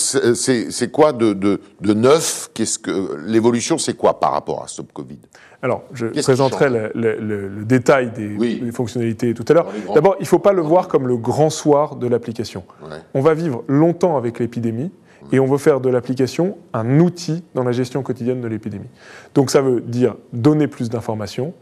c'est 0.71 0.91
quoi 0.91 1.13
de, 1.13 1.35
de, 1.35 1.95
neuf? 1.95 2.49
Qu'est-ce 2.55 2.79
que 2.79 3.17
l'évolution, 3.27 3.77
c'est 3.77 3.95
quoi 3.95 4.19
par 4.19 4.33
rapport 4.33 4.63
à 4.63 4.69
Stop 4.69 4.93
Covid? 4.95 5.19
Alors, 5.61 5.83
je 5.93 6.07
présenterai 6.07 6.71
le, 6.95 7.65
détail 7.65 8.13
des, 8.13 8.73
fonctionnalités 8.73 9.35
tout 9.35 9.45
à 9.49 9.53
l'heure. 9.53 9.67
D'abord, 9.95 10.17
il 10.19 10.23
ne 10.23 10.29
faut 10.29 10.39
pas 10.39 10.53
le 10.53 10.63
voir 10.63 10.89
comme 10.89 11.07
le 11.07 11.19
grand 11.19 11.51
soir 11.51 11.97
de 11.97 12.07
l'application. 12.07 12.65
On 13.13 13.21
va 13.21 13.35
vivre 13.35 13.65
longtemps 13.69 14.17
avec 14.17 14.39
l'épidémie 14.39 14.91
et 15.33 15.41
on 15.41 15.47
veut 15.47 15.59
faire 15.59 15.81
de 15.81 15.89
l'application 15.89 16.57
un 16.73 17.01
outil 17.01 17.43
dans 17.55 17.65
la 17.65 17.73
gestion 17.73 18.03
quotidienne 18.03 18.41
de 18.41 18.47
l'épidémie. 18.47 18.89
Donc 19.35 19.51
ça 19.51 19.61
veut 19.61 19.81
dire 19.81 20.15
donner 20.33 20.69
plus 20.69 20.89
d'informations, 20.89 21.53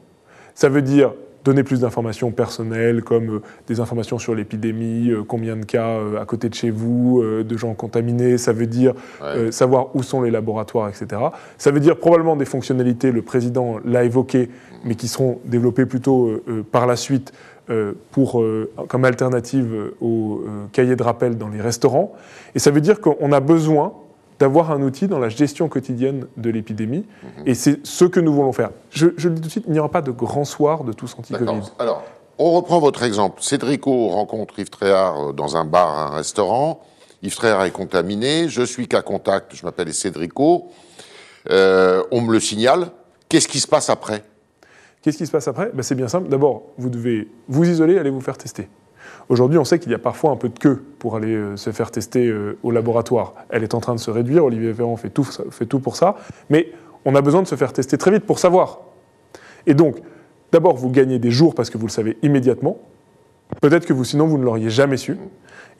ça 0.55 0.69
veut 0.69 0.83
dire 0.83 1.15
donner 1.45 1.63
plus 1.63 1.81
d'informations 1.81 2.31
personnelles, 2.31 3.03
comme 3.03 3.41
des 3.67 3.81
informations 3.81 4.19
sur 4.19 4.35
l'épidémie, 4.35 5.13
combien 5.29 5.57
de 5.57 5.65
cas 5.65 5.99
à 6.21 6.25
côté 6.25 6.49
de 6.49 6.55
chez 6.55 6.71
vous, 6.71 7.23
de 7.23 7.57
gens 7.57 7.75
contaminés. 7.75 8.39
Ça 8.39 8.53
veut 8.53 8.67
dire 8.67 8.95
savoir 9.51 9.95
où 9.95 10.03
sont 10.03 10.23
les 10.23 10.31
laboratoires, 10.31 10.89
etc. 10.89 11.21
Ça 11.59 11.71
veut 11.71 11.81
dire 11.81 11.97
probablement 11.97 12.37
des 12.37 12.45
fonctionnalités, 12.45 13.13
le 13.13 13.23
président 13.23 13.77
l'a 13.85 14.05
évoqué, 14.05 14.49
mais 14.85 14.95
qui 14.95 15.09
seront 15.09 15.39
développées 15.45 15.87
plutôt 15.87 16.43
par 16.73 16.87
la 16.87 16.97
suite 16.97 17.33
pour, 18.11 18.45
comme 18.89 19.05
alternative 19.05 19.93
au 20.01 20.45
cahier 20.73 20.97
de 20.97 21.03
rappel 21.03 21.37
dans 21.37 21.49
les 21.49 21.61
restaurants. 21.61 22.13
Et 22.55 22.59
ça 22.59 22.71
veut 22.71 22.81
dire 22.81 23.01
qu'on 23.01 23.33
a 23.33 23.41
besoin 23.41 23.93
d'avoir 24.45 24.73
un 24.73 24.83
outil 24.83 25.09
dans 25.09 25.19
la 25.19 25.31
gestion 25.31 25.71
quotidienne 25.71 26.27
de 26.37 26.51
l'épidémie. 26.51 27.07
Mhm. 27.23 27.31
Et 27.47 27.55
c'est 27.55 27.87
ce 27.87 28.05
que 28.05 28.21
nous 28.21 28.35
voulons 28.35 28.53
faire. 28.53 28.73
Je, 28.91 29.07
je, 29.17 29.31
le 29.31 29.37
dis 29.37 29.41
tout 29.41 29.47
de 29.47 29.51
suite, 29.51 29.65
il 29.67 29.73
n'y 29.73 29.79
aura 29.79 29.91
pas 29.91 30.03
de 30.03 30.11
grand 30.11 30.45
soir 30.45 30.85
de 30.85 30.93
tous 30.93 31.17
anti-Covid. 31.19 31.63
Alors, 31.79 32.03
on 32.37 32.51
reprend 32.51 32.79
votre 32.79 33.03
exemple. 33.05 33.43
Cédrico 33.43 34.09
rencontre 34.09 34.59
Yves 34.59 34.69
Tréhard 34.69 35.31
euh, 35.31 35.33
dans 35.33 35.57
un 35.57 35.65
bar, 35.65 35.99
un 35.99 36.15
restaurant. 36.15 36.83
Yves 37.23 37.37
Tréhard 37.37 37.65
est 37.65 37.71
contaminé. 37.71 38.51
Je 38.51 38.61
suis 38.61 38.87
qu'à 38.87 39.01
contact. 39.01 39.57
Je 39.57 39.65
m'appelle 39.65 39.95
Cédrico. 39.95 40.67
Euh, 41.49 42.03
on 42.11 42.21
me 42.21 42.31
le 42.31 42.41
signale. 42.41 42.89
Qu'est-ce 43.31 43.49
qui 43.49 43.61
se 43.61 43.67
passe 43.67 43.89
après? 43.89 44.25
Qu'est-ce 45.01 45.17
qui 45.17 45.25
se 45.25 45.33
passe 45.33 45.49
après? 45.49 45.71
Ben, 45.73 45.83
C'est 45.83 45.95
bien 45.95 46.09
simple. 46.09 46.29
D'abord, 46.29 46.65
vous 46.77 46.91
devez 46.91 47.31
vous 47.49 47.65
isoler, 47.65 47.97
aller 47.97 48.11
vous 48.11 48.21
faire 48.21 48.37
tester. 48.37 48.69
Aujourd'hui, 49.29 49.59
on 49.59 49.65
sait 49.65 49.79
qu'il 49.79 49.93
y 49.93 49.95
a 49.95 49.99
parfois 49.99 50.31
un 50.31 50.37
peu 50.37 50.49
de 50.49 50.59
queue 50.59 50.83
pour 50.99 51.17
aller 51.17 51.35
euh, 51.35 51.57
se 51.57 51.71
faire 51.71 51.91
tester 51.91 52.27
euh, 52.27 52.59
au 52.63 52.71
laboratoire. 52.71 53.35
Elle 53.49 53.63
est 53.63 53.75
en 53.75 53.81
train 53.81 53.95
de 53.95 54.01
se 54.01 54.11
réduire, 54.11 54.45
Olivier 54.45 54.73
Véran 54.73 54.97
fait 54.97 55.11
tout, 55.11 55.25
fait 55.25 55.67
tout 55.67 55.81
pour 55.81 55.97
ça, 55.97 56.17
mais 56.51 56.73
on 57.05 57.15
a 57.15 57.23
besoin 57.23 57.43
de 57.43 57.47
se 57.47 57.55
faire 57.55 57.73
tester 57.73 57.99
très 57.99 58.11
vite 58.11 58.25
pour 58.25 58.39
savoir. 58.39 58.81
Et 59.67 59.75
donc, 59.75 59.97
d'abord, 60.53 60.77
vous 60.77 60.91
gagnez 60.91 61.19
des 61.19 61.31
jours 61.31 61.55
parce 61.55 61.71
que 61.71 61.79
vous 61.79 61.87
le 61.87 61.93
savez 61.93 62.19
immédiatement. 62.23 62.79
Peut-être 63.61 63.87
que 63.87 63.93
vous, 63.93 64.05
sinon, 64.05 64.27
vous 64.27 64.39
ne 64.39 64.45
l'auriez 64.45 64.71
jamais 64.71 64.97
su. 64.97 65.17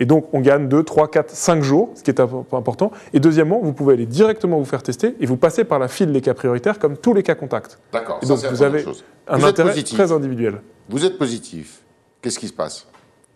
Et 0.01 0.07
donc, 0.07 0.29
on 0.33 0.41
gagne 0.41 0.69
2, 0.69 0.83
3, 0.83 1.11
4, 1.11 1.31
5 1.31 1.63
jours, 1.63 1.91
ce 1.95 2.03
qui 2.03 2.11
est 2.11 2.21
important. 2.21 2.91
Et 3.13 3.21
deuxièmement, 3.21 3.61
vous 3.63 3.73
pouvez 3.73 3.95
aller 3.95 4.07
directement 4.07 4.59
vous 4.59 4.65
faire 4.65 4.83
tester 4.83 5.15
et 5.21 5.27
vous 5.27 5.37
passez 5.37 5.65
par 5.65 5.79
la 5.79 5.89
file 5.89 6.13
des 6.13 6.21
cas 6.21 6.35
prioritaires 6.35 6.79
comme 6.79 6.97
tous 6.97 7.15
les 7.15 7.23
cas 7.23 7.35
contacts. 7.35 7.79
D'accord. 7.93 8.21
Donc, 8.21 8.39
vous 8.45 8.63
avez 8.63 8.85
un 9.29 9.43
intérêt 9.43 9.83
très 9.83 10.13
individuel. 10.13 10.61
Vous 10.89 11.05
êtes 11.05 11.19
positif. 11.19 11.83
Qu'est-ce 12.21 12.39
qui 12.39 12.49
se 12.49 12.53
passe? 12.53 12.87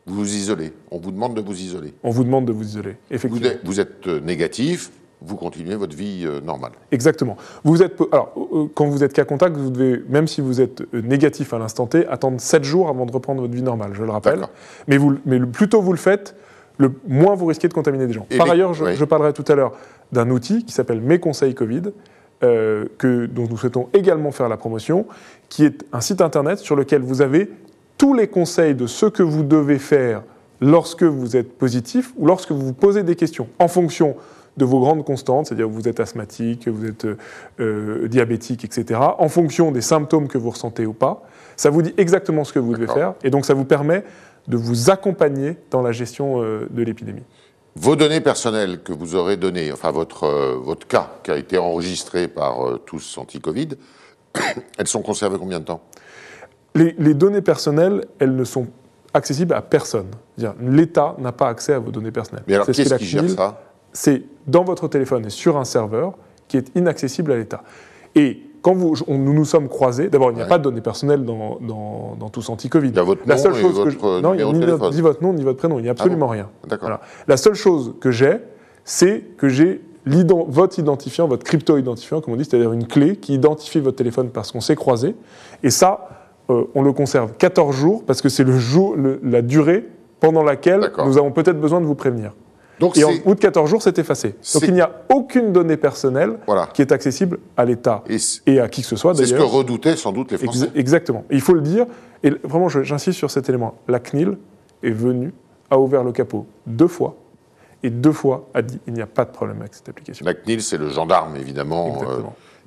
Vous 0.09 0.17
vous 0.17 0.35
isolez. 0.35 0.73
On 0.91 0.99
vous 0.99 1.11
demande 1.11 1.35
de 1.35 1.41
vous 1.41 1.61
isoler. 1.61 1.95
On 2.03 2.11
vous 2.11 2.25
demande 2.25 2.47
de 2.47 2.53
vous 2.53 2.65
isoler, 2.65 2.97
effectivement. 3.11 3.51
Vous 3.65 3.81
êtes, 3.81 4.07
euh, 4.07 4.21
négatif, 4.21 4.91
vous 5.21 5.37
continuez 5.37 5.75
votre 5.75 5.97
vie 5.97 6.25
euh, 6.25 6.41
normale. 6.41 6.73
Exactement. 6.93 7.37
Vous 7.65 7.83
êtes, 7.83 8.01
alors, 8.13 8.33
euh, 8.37 8.67
quand 8.75 8.87
vous 8.87 9.05
êtes 9.05 9.13
cas 9.13 9.25
contact, 9.25 9.57
vous 9.57 9.71
devez, 9.71 10.03
même 10.09 10.27
si 10.27 10.41
vous 10.41 10.61
êtes 10.61 10.93
négatif 10.93 11.53
à 11.53 11.59
l'instant 11.59 11.87
T, 11.87 12.07
attendre 12.07 12.41
7 12.41 12.65
jours 12.65 12.89
avant 12.89 13.07
de 13.07 13.13
reprendre 13.13 13.43
votre 13.43 13.55
vie 13.55 13.63
normale, 13.63 13.93
je 13.95 14.03
le 14.03 14.11
rappelle. 14.11 14.47
Mais, 14.87 14.97
vous, 14.97 15.17
mais 15.27 15.41
plus 15.41 15.69
tôt 15.69 15.83
vous 15.83 15.93
le 15.93 15.99
faites, 15.99 16.35
le 16.79 16.93
moins 17.07 17.35
vous 17.35 17.47
risquez 17.47 17.69
de 17.69 17.75
contaminer 17.75 18.07
des 18.07 18.13
gens. 18.13 18.27
Par 18.37 18.49
ailleurs, 18.49 18.73
je, 18.73 19.05
parlerai 19.05 19.33
tout 19.33 19.45
à 19.49 19.55
l'heure 19.55 19.73
d'un 20.13 20.31
outil 20.31 20.65
qui 20.65 20.73
s'appelle 20.73 21.01
Mes 21.01 21.19
conseils 21.19 21.55
Covid, 21.55 21.83
que, 22.41 23.27
dont 23.27 23.49
nous 23.51 23.57
souhaitons 23.57 23.89
également 23.93 24.31
faire 24.31 24.49
la 24.49 24.57
promotion, 24.57 25.07
qui 25.49 25.65
est 25.65 25.85
un 25.93 26.01
site 26.01 26.21
internet 26.21 26.61
sur 26.61 26.77
lequel 26.77 27.03
vous 27.03 27.21
avez 27.21 27.51
tous 27.99 28.15
les 28.15 28.29
conseils 28.29 28.75
de 28.75 28.87
ce 28.87 29.07
que 29.07 29.23
vous 29.23 29.43
devez 29.43 29.79
faire 29.79 30.23
lorsque 30.61 31.03
vous 31.03 31.37
êtes 31.37 31.59
positif 31.59 32.13
ou 32.17 32.27
lorsque 32.27 32.53
vous 32.53 32.65
vous 32.65 32.73
posez 32.73 33.03
des 33.03 33.17
questions, 33.17 33.49
en 33.59 33.69
fonction 33.69 34.17
de 34.57 34.65
vos 34.65 34.81
grandes 34.81 35.05
constantes, 35.05 35.47
c'est-à-dire 35.47 35.69
vous 35.69 35.89
êtes 35.89 36.01
asthmatique, 36.01 36.69
vous 36.69 36.87
êtes 36.87 37.07
euh, 37.61 38.09
diabétique, 38.09 38.65
etc., 38.65 39.01
en 39.19 39.29
fonction 39.29 39.71
des 39.71 39.81
symptômes 39.81 40.27
que 40.27 40.39
vous 40.39 40.51
ressentez 40.51 40.87
ou 40.87 40.93
pas. 40.93 41.23
Ça 41.57 41.71
vous 41.71 41.83
dit 41.83 41.95
exactement 41.97 42.45
ce 42.45 42.53
que 42.53 42.59
vous 42.59 42.73
devez 42.73 42.87
faire, 42.87 43.15
et 43.23 43.31
donc 43.31 43.45
ça 43.45 43.55
vous 43.55 43.65
permet 43.65 44.05
de 44.49 44.57
vous 44.57 44.91
accompagner 44.91 45.57
dans 45.71 45.83
la 45.83 45.93
gestion 45.93 46.43
euh, 46.43 46.67
de 46.71 46.83
l'épidémie. 46.83 47.23
Vos 47.77 47.95
données 47.95 48.21
personnelles 48.21 48.81
que 48.83 48.93
vous 48.93 49.15
aurez 49.15 49.37
données, 49.37 49.71
enfin 49.71 49.93
votre, 49.93 50.25
euh, 50.25 50.57
votre 50.61 50.87
cas 50.87 51.11
qui 51.23 51.31
a 51.31 51.37
été 51.37 51.59
enregistré 51.59 52.27
par 52.27 52.81
tous 52.85 53.19
anti-Covid, 53.19 53.69
elles 54.79 54.89
sont 54.89 55.03
conservées 55.03 55.39
combien 55.39 55.61
de 55.61 55.65
temps? 55.67 55.83
Les, 56.75 57.15
données 57.15 57.41
personnelles, 57.41 58.07
elles 58.19 58.35
ne 58.35 58.45
sont 58.45 58.67
accessibles 59.15 59.55
à 59.55 59.63
personne. 59.63 60.09
L'État 60.61 61.17
n'a 61.19 61.33
pas 61.33 61.49
accès 61.49 61.73
à 61.73 61.79
vos 61.79 61.91
données 61.91 62.11
personnelles. 62.11 62.45
Mais 62.47 62.55
alors, 62.55 62.67
qu'est-ce 62.67 62.95
qui 62.95 63.05
gère 63.05 63.29
ça 63.31 63.61
C'est 63.93 64.23
dans 64.47 64.65
votre 64.65 64.89
téléphone 64.89 65.27
et 65.27 65.31
sur 65.31 65.57
un 65.57 65.65
serveur 65.65 66.15
qui 66.47 66.57
est 66.57 66.71
inaccessible 66.77 67.33
à 67.33 67.37
l'État. 67.37 67.63
Et 68.15 68.43
quand 68.63 68.75
vous, 68.75 68.95
nous 69.09 69.35
nous 69.35 69.45
sommes 69.45 69.69
croisés, 69.69 70.09
d'abord, 70.09 70.31
il 70.31 70.37
n'y 70.37 70.43
a 70.43 70.47
pas 70.47 70.59
de 70.59 70.65
données 70.65 70.81
personnelles 70.81 71.25
dans, 71.25 71.59
dans, 71.61 72.29
tous 72.29 72.49
anti-Covid. 72.49 72.89
Il 72.89 72.97
y 72.97 72.99
a 72.99 73.03
votre 73.03 73.23
nom 73.23 73.29
La 73.29 73.39
seule 73.39 73.55
chose 73.55 73.75
votre 73.75 73.97
que 73.97 74.21
non, 74.21 74.35
il 74.35 74.37
n'y 74.37 74.43
a 74.43 74.53
ni, 74.91 75.01
votre 75.01 75.23
nom 75.23 75.33
ni 75.33 75.43
votre 75.43 75.59
prénom, 75.59 75.79
il 75.79 75.83
n'y 75.83 75.89
a 75.89 75.93
absolument 75.93 76.29
ah 76.31 76.33
rien. 76.33 76.49
La 77.27 77.37
seule 77.37 77.55
chose 77.55 77.95
que 78.01 78.11
j'ai, 78.11 78.39
c'est 78.85 79.25
que 79.37 79.49
j'ai 79.49 79.83
votre 80.49 80.79
identifiant, 80.79 81.29
votre 81.29 81.45
crypto-identifiant, 81.45 82.21
comme 82.21 82.35
on 82.35 82.37
dit, 82.37 82.45
c'est-à-dire 82.45 82.73
une 82.73 82.87
clé 82.87 83.17
qui 83.17 83.35
identifie 83.35 83.81
votre 83.81 83.97
téléphone 83.97 84.31
parce 84.31 84.53
qu'on 84.53 84.61
s'est 84.61 84.77
croisé. 84.77 85.15
Et 85.63 85.71
ça, 85.71 86.09
euh, 86.51 86.65
on 86.75 86.83
le 86.83 86.93
conserve 86.93 87.33
14 87.39 87.75
jours 87.75 88.05
parce 88.07 88.23
que 88.23 88.29
c'est 88.29 88.45
le 88.45 88.59
jour, 88.59 88.97
la 89.23 89.43
durée 89.43 89.87
pendant 90.21 90.43
laquelle 90.43 90.93
nous 91.05 91.19
avons 91.19 91.31
peut-être 91.31 91.61
besoin 91.61 91.81
de 91.81 91.87
vous 91.87 91.95
prévenir. 91.95 92.33
Donc 92.81 92.97
et 92.97 93.05
en 93.05 93.13
bout 93.25 93.35
de 93.35 93.41
14 93.41 93.69
jours, 93.69 93.83
c'est 93.83 93.99
effacé. 93.99 94.37
Donc 94.55 94.63
il 94.63 94.73
n'y 94.73 94.81
a 94.81 95.03
aucune 95.09 95.53
donnée 95.53 95.77
personnelle 95.77 96.39
qui 96.75 96.83
est 96.83 96.93
accessible 96.93 97.39
à 97.57 97.65
l'État 97.65 98.05
et, 98.47 98.61
à 98.61 98.69
qui 98.69 98.83
que 98.83 98.87
ce 98.87 98.97
soit. 98.97 99.15
C'est 99.15 99.27
ce 99.27 99.35
que 99.35 99.43
redoutaient 99.43 99.97
sans 99.97 100.13
doute 100.13 100.33
les 100.33 100.39
Français. 100.39 100.71
exactement. 100.75 101.25
il 101.31 101.41
faut 101.41 101.55
le 101.55 101.61
dire, 101.61 101.87
et 102.23 102.31
vraiment 102.45 102.69
j'insiste 102.69 103.19
sur 103.19 103.31
cet 103.31 103.49
élément. 103.49 103.75
La 103.89 103.99
CNIL 103.99 104.39
est 104.83 104.91
venue, 104.91 105.33
a 105.71 105.79
ouvert 105.79 106.05
le 106.05 106.13
capot 106.13 106.47
deux 106.67 106.89
fois, 106.89 107.17
et 107.83 107.91
deux 107.91 108.13
fois 108.13 108.49
a 108.55 108.63
dit 108.63 108.81
il 108.87 108.95
n'y 108.95 109.03
a 109.03 109.07
pas 109.07 109.25
de 109.25 109.31
problème 109.31 109.61
avec 109.61 109.75
cette 109.75 109.89
application. 109.89 110.25
La 110.25 110.35
CNIL, 110.35 110.63
c'est 110.63 110.79
le 110.79 110.89
gendarme 110.89 111.37
évidemment. 111.37 112.03
Euh, 112.09 112.21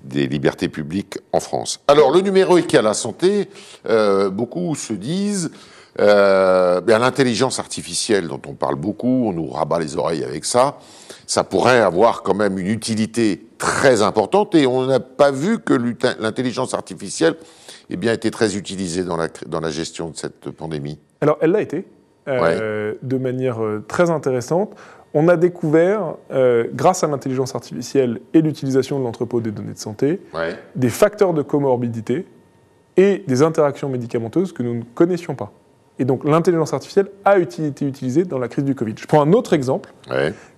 des 0.04 0.28
libertés 0.28 0.70
publiques 0.70 1.20
en 1.32 1.40
France. 1.40 1.80
Alors, 1.88 2.12
le 2.12 2.22
numéro 2.22 2.58
est 2.58 2.74
à 2.76 2.82
la 2.82 2.94
santé, 2.94 3.50
euh, 3.88 4.30
beaucoup 4.30 4.76
se 4.76 4.94
disent, 4.94 5.52
euh, 6.00 6.82
l'intelligence 6.86 7.60
artificielle 7.60 8.28
dont 8.28 8.42
on 8.48 8.54
parle 8.54 8.76
beaucoup, 8.76 9.28
on 9.28 9.34
nous 9.34 9.48
rabat 9.48 9.80
les 9.80 9.98
oreilles 9.98 10.24
avec 10.24 10.46
ça, 10.46 10.78
ça 11.28 11.44
pourrait 11.44 11.80
avoir 11.80 12.24
quand 12.24 12.34
même 12.34 12.58
une 12.58 12.68
utilité 12.68 13.46
très 13.58 14.02
importante 14.02 14.56
et 14.56 14.66
on 14.66 14.86
n'a 14.86 15.00
pas 15.00 15.32
vu 15.32 15.60
que 15.60 15.74
l'intelligence 15.74 16.74
artificielle 16.74 17.36
ait 17.90 17.98
bien 17.98 18.14
été 18.14 18.32
très 18.32 18.56
utilisée 18.56 19.04
dans 19.04 19.18
la, 19.18 19.28
dans 19.48 19.60
la 19.60 19.70
gestion 19.70 20.10
de 20.10 20.18
cette 20.18 20.50
pandémie. 20.52 20.98
Alors, 21.20 21.38
elle 21.42 21.52
l'a 21.52 21.62
été, 21.62 21.86
euh, 22.28 22.96
de 23.02 23.18
manière 23.18 23.60
très 23.88 24.10
intéressante 24.10 24.76
on 25.14 25.28
a 25.28 25.36
découvert, 25.36 26.16
euh, 26.32 26.68
grâce 26.74 27.04
à 27.04 27.08
l'intelligence 27.08 27.56
artificielle 27.56 28.22
et 28.34 28.42
l'utilisation 28.42 29.00
de 29.00 29.04
l'entrepôt 29.04 29.42
des 29.42 29.52
données 29.52 29.74
de 29.74 29.80
santé, 29.80 30.22
des 30.76 30.90
facteurs 30.90 31.34
de 31.34 31.42
comorbidité 31.42 32.26
et 32.98 33.24
des 33.28 33.42
interactions 33.42 33.90
médicamenteuses 33.90 34.54
que 34.54 34.64
nous 34.64 34.76
ne 34.76 34.84
connaissions 34.96 35.36
pas. 35.36 35.52
Et 36.00 36.06
donc 36.06 36.24
l'intelligence 36.24 36.74
artificielle 36.74 37.10
a 37.26 37.38
été 37.38 37.86
utilisée 37.86 38.24
dans 38.24 38.40
la 38.40 38.48
crise 38.48 38.64
du 38.64 38.74
Covid. 38.74 38.96
Je 38.98 39.06
prends 39.06 39.22
un 39.22 39.34
autre 39.34 39.54
exemple 39.54 39.94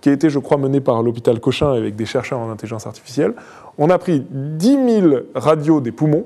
qui 0.01 0.09
a 0.09 0.13
été, 0.13 0.29
je 0.29 0.39
crois, 0.39 0.57
mené 0.57 0.79
par 0.79 1.01
l'hôpital 1.01 1.39
Cochin 1.39 1.73
avec 1.73 1.95
des 1.95 2.05
chercheurs 2.05 2.39
en 2.39 2.49
intelligence 2.49 2.87
artificielle. 2.87 3.33
On 3.77 3.89
a 3.89 3.97
pris 3.97 4.25
10 4.29 5.01
000 5.01 5.15
radios 5.35 5.81
des 5.81 5.91
poumons, 5.91 6.25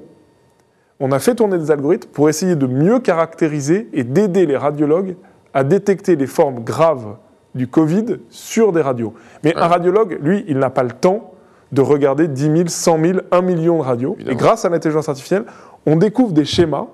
on 1.00 1.12
a 1.12 1.20
fait 1.20 1.36
tourner 1.36 1.58
des 1.58 1.72
algorithmes 1.72 2.10
pour 2.10 2.28
essayer 2.28 2.56
de 2.56 2.68
mieux 2.68 3.00
caractériser 3.00 3.88
et 3.94 4.04
d'aider 4.04 4.46
les 4.46 4.58
radiologues 4.58 5.16
à 5.54 5.64
détecter 5.64 6.16
les 6.16 6.28
formes 6.28 6.64
graves 6.64 7.16
du 7.58 7.68
Covid 7.68 8.18
sur 8.30 8.72
des 8.72 8.82
radios. 8.82 9.14
Mais 9.44 9.56
un 9.56 9.68
radiologue, 9.68 10.18
lui, 10.22 10.46
il 10.48 10.58
n'a 10.58 10.70
pas 10.70 10.84
le 10.84 10.92
temps 10.92 11.34
de 11.72 11.82
regarder 11.82 12.28
10 12.28 12.42
000, 12.44 12.56
100 12.68 13.02
000, 13.02 13.20
1 13.32 13.42
million 13.42 13.78
de 13.80 13.84
radios. 13.84 14.18
Et 14.26 14.36
grâce 14.36 14.64
à 14.64 14.70
l'intelligence 14.70 15.10
artificielle, 15.10 15.44
on 15.86 15.98
découvre 15.98 16.32
des 16.32 16.46
schémas 16.46 16.88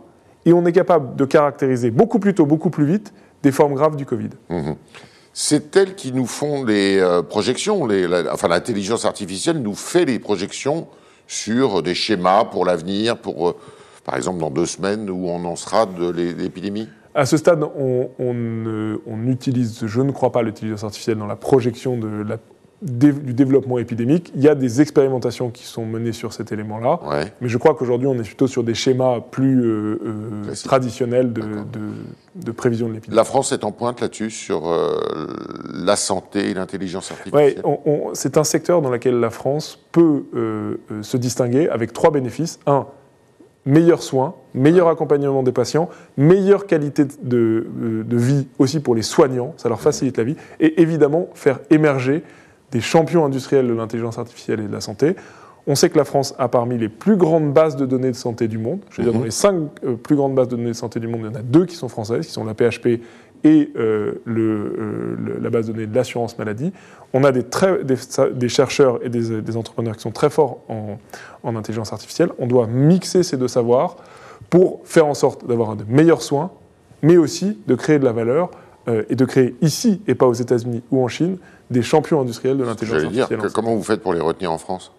et 0.46 0.54
on 0.54 0.66
est 0.66 0.72
capable 0.72 1.16
de 1.16 1.26
caractériser 1.26 1.92
beaucoup 1.92 2.20
plus 2.20 2.34
tôt, 2.34 2.46
beaucoup 2.46 2.70
plus 2.70 2.86
vite 2.86 3.14
des 3.44 3.52
formes 3.52 3.76
graves 3.76 3.96
du 3.96 4.06
Covid. 4.06 4.30
Mhm. 4.50 4.76
C'est 5.34 5.76
elles 5.76 5.96
qui 5.96 6.12
nous 6.12 6.28
font 6.28 6.64
les 6.64 7.00
euh, 7.00 7.24
projections. 7.24 7.88
Les, 7.88 8.08
enfin, 8.32 8.48
l'intelligence 8.48 9.06
artificielle 9.06 9.58
nous 9.62 9.74
fait 9.74 10.06
les 10.06 10.20
projections 10.20 10.88
sur 11.28 11.82
des 11.82 11.96
schémas 11.96 12.46
pour 12.46 12.66
l'avenir, 12.66 13.18
pour, 13.18 13.50
euh, 13.50 13.56
par 14.06 14.16
exemple, 14.16 14.40
dans 14.40 14.52
deux 14.52 14.68
semaines 14.68 15.10
où 15.10 15.28
on 15.28 15.44
en 15.46 15.56
sera 15.56 15.88
de 15.88 16.10
l'épidémie? 16.10 16.88
À 17.16 17.26
ce 17.26 17.38
stade, 17.38 17.64
on, 17.64 19.28
utilise, 19.28 19.86
je 19.86 20.02
ne 20.02 20.12
crois 20.12 20.32
pas, 20.32 20.42
l'intelligence 20.42 20.84
artificielle 20.84 21.18
dans 21.18 21.28
la 21.28 21.36
projection 21.36 22.00
du 22.82 23.34
développement 23.34 23.78
épidémique. 23.78 24.32
Il 24.36 24.42
y 24.42 24.50
a 24.50 24.56
des 24.56 24.82
expérimentations 24.82 25.50
qui 25.50 25.66
sont 25.66 25.86
menées 25.86 26.12
sur 26.12 26.34
cet 26.34 26.52
élément-là, 26.52 27.00
mais 27.40 27.50
je 27.50 27.58
crois 27.58 27.76
qu'aujourd'hui, 27.76 28.08
on 28.08 28.16
est 28.16 28.24
plutôt 28.24 28.48
sur 28.48 28.64
des 28.64 28.74
schémas 28.74 29.20
plus 29.20 29.64
euh, 29.64 30.00
euh, 30.06 30.54
traditionnels 30.64 31.34
de, 31.34 32.52
prévision 32.52 32.88
de 32.90 32.94
l'épidémie. 32.94 33.16
La 33.16 33.24
France 33.24 33.52
est 33.52 33.64
en 33.64 33.72
pointe 33.72 34.02
là-dessus, 34.02 34.32
sur 34.32 34.68
euh, 34.68 35.00
la 35.72 35.96
santé 35.96 36.50
et 36.50 36.54
l'intelligence 36.54 37.12
artificielle 37.12 37.62
c'est 38.14 38.38
un 38.38 38.44
secteur 38.44 38.82
dans 38.82 38.90
lequel 38.90 39.20
la 39.20 39.30
France 39.30 39.80
peut 39.92 40.24
se 41.02 41.18
distinguer 41.18 41.70
avec 41.70 41.94
trois 41.94 42.12
bénéfices. 42.12 42.60
Un, 42.66 42.86
meilleurs 43.66 44.04
soins, 44.04 44.36
meilleur 44.54 44.88
accompagnement 44.88 45.44
des 45.44 45.52
patients, 45.52 45.90
meilleure 46.18 46.68
qualité 46.68 47.06
de, 47.06 47.16
euh, 47.82 48.04
de, 48.04 48.18
vie 48.18 48.48
aussi 48.60 48.80
pour 48.80 48.96
les 48.96 49.02
soignants, 49.02 49.54
ça 49.58 49.70
leur 49.70 49.80
facilite 49.80 50.18
la 50.18 50.24
vie, 50.24 50.36
et 50.60 50.82
évidemment 50.82 51.30
faire 51.34 51.60
émerger 51.70 52.24
des 52.72 52.82
champions 52.82 53.26
industriels 53.26 53.68
de 53.68 53.74
l'intelligence 53.74 54.18
artificielle 54.18 54.60
et 54.60 54.68
de 54.68 54.74
la 54.74 54.82
santé. 54.82 55.16
On 55.66 55.76
sait 55.76 55.90
que 55.90 55.98
la 55.98 56.04
France 56.04 56.36
a 56.40 56.50
parmi 56.50 56.78
les 56.78 56.90
plus 56.90 57.16
grandes 57.16 57.54
bases 57.54 57.78
de 57.78 57.86
données 57.86 58.12
de 58.12 58.18
santé 58.18 58.50
du 58.50 58.58
monde. 58.58 58.82
Je 58.90 59.02
veux 59.02 59.10
dire, 59.10 59.18
dans 59.18 59.24
les 59.24 59.32
cinq 59.32 59.56
euh, 59.86 59.96
plus 59.96 60.18
grandes 60.18 60.36
bases 60.36 60.50
de 60.50 60.58
données 60.58 60.70
de 60.70 60.74
santé 60.74 61.00
du 61.00 61.08
monde, 61.08 61.22
il 61.24 61.28
y 61.28 61.30
en 61.30 61.40
a 61.40 61.42
deux 61.42 61.66
qui 61.66 61.76
sont 61.76 61.88
françaises, 61.88 62.26
qui 62.26 62.34
sont 62.34 62.44
la 62.44 62.54
PHP 62.54 63.00
et 63.44 63.72
euh, 63.76 64.22
le, 64.26 64.42
euh, 64.42 65.16
le, 65.18 65.40
la 65.40 65.50
base 65.50 65.68
de 65.68 65.74
données 65.74 65.88
de 65.88 65.96
l'assurance 65.96 66.38
maladie. 66.38 66.72
On 67.14 67.24
a 67.24 67.32
des, 67.32 67.44
très, 67.44 67.84
des, 67.84 67.96
des 68.34 68.50
chercheurs 68.50 69.00
et 69.04 69.10
des, 69.10 69.42
des, 69.42 69.58
entrepreneurs 69.58 69.96
qui 69.96 70.02
sont 70.02 70.12
très 70.12 70.30
forts 70.30 70.60
en, 70.70 70.98
en, 71.44 71.56
intelligence 71.56 71.94
artificielle. 71.94 72.30
On 72.40 72.48
doit 72.48 72.68
mixer 72.68 73.24
ces 73.24 73.38
deux 73.38 73.48
savoirs 73.48 73.98
pour 74.50 74.82
faire 74.86 75.06
en 75.06 75.14
sorte 75.14 75.46
d'avoir 75.46 75.76
de 75.76 75.84
meilleurs 75.88 76.22
soins, 76.22 76.52
mais 77.02 77.18
aussi 77.18 77.60
de 77.68 77.76
créer 77.76 78.00
de 78.00 78.06
la 78.06 78.14
valeur 78.14 78.50
euh, 78.88 79.04
et 79.10 79.16
de 79.16 79.26
créer 79.26 79.56
ici, 79.62 80.02
et 80.08 80.16
pas 80.16 80.26
aux 80.26 80.34
États-Unis 80.34 80.84
ou 80.92 81.04
en 81.04 81.08
Chine, 81.08 81.38
des 81.70 81.82
champions 81.82 82.22
industriels 82.22 82.58
de 82.58 82.64
l'intelligence 82.64 83.04
artificielle. 83.04 83.40
Dire, 83.40 83.54
comment 83.54 83.76
vous 83.76 83.84
faites 83.84 84.02
pour 84.02 84.14
les 84.14 84.20
retenir 84.20 84.52
en 84.52 84.58
France? 84.58 84.92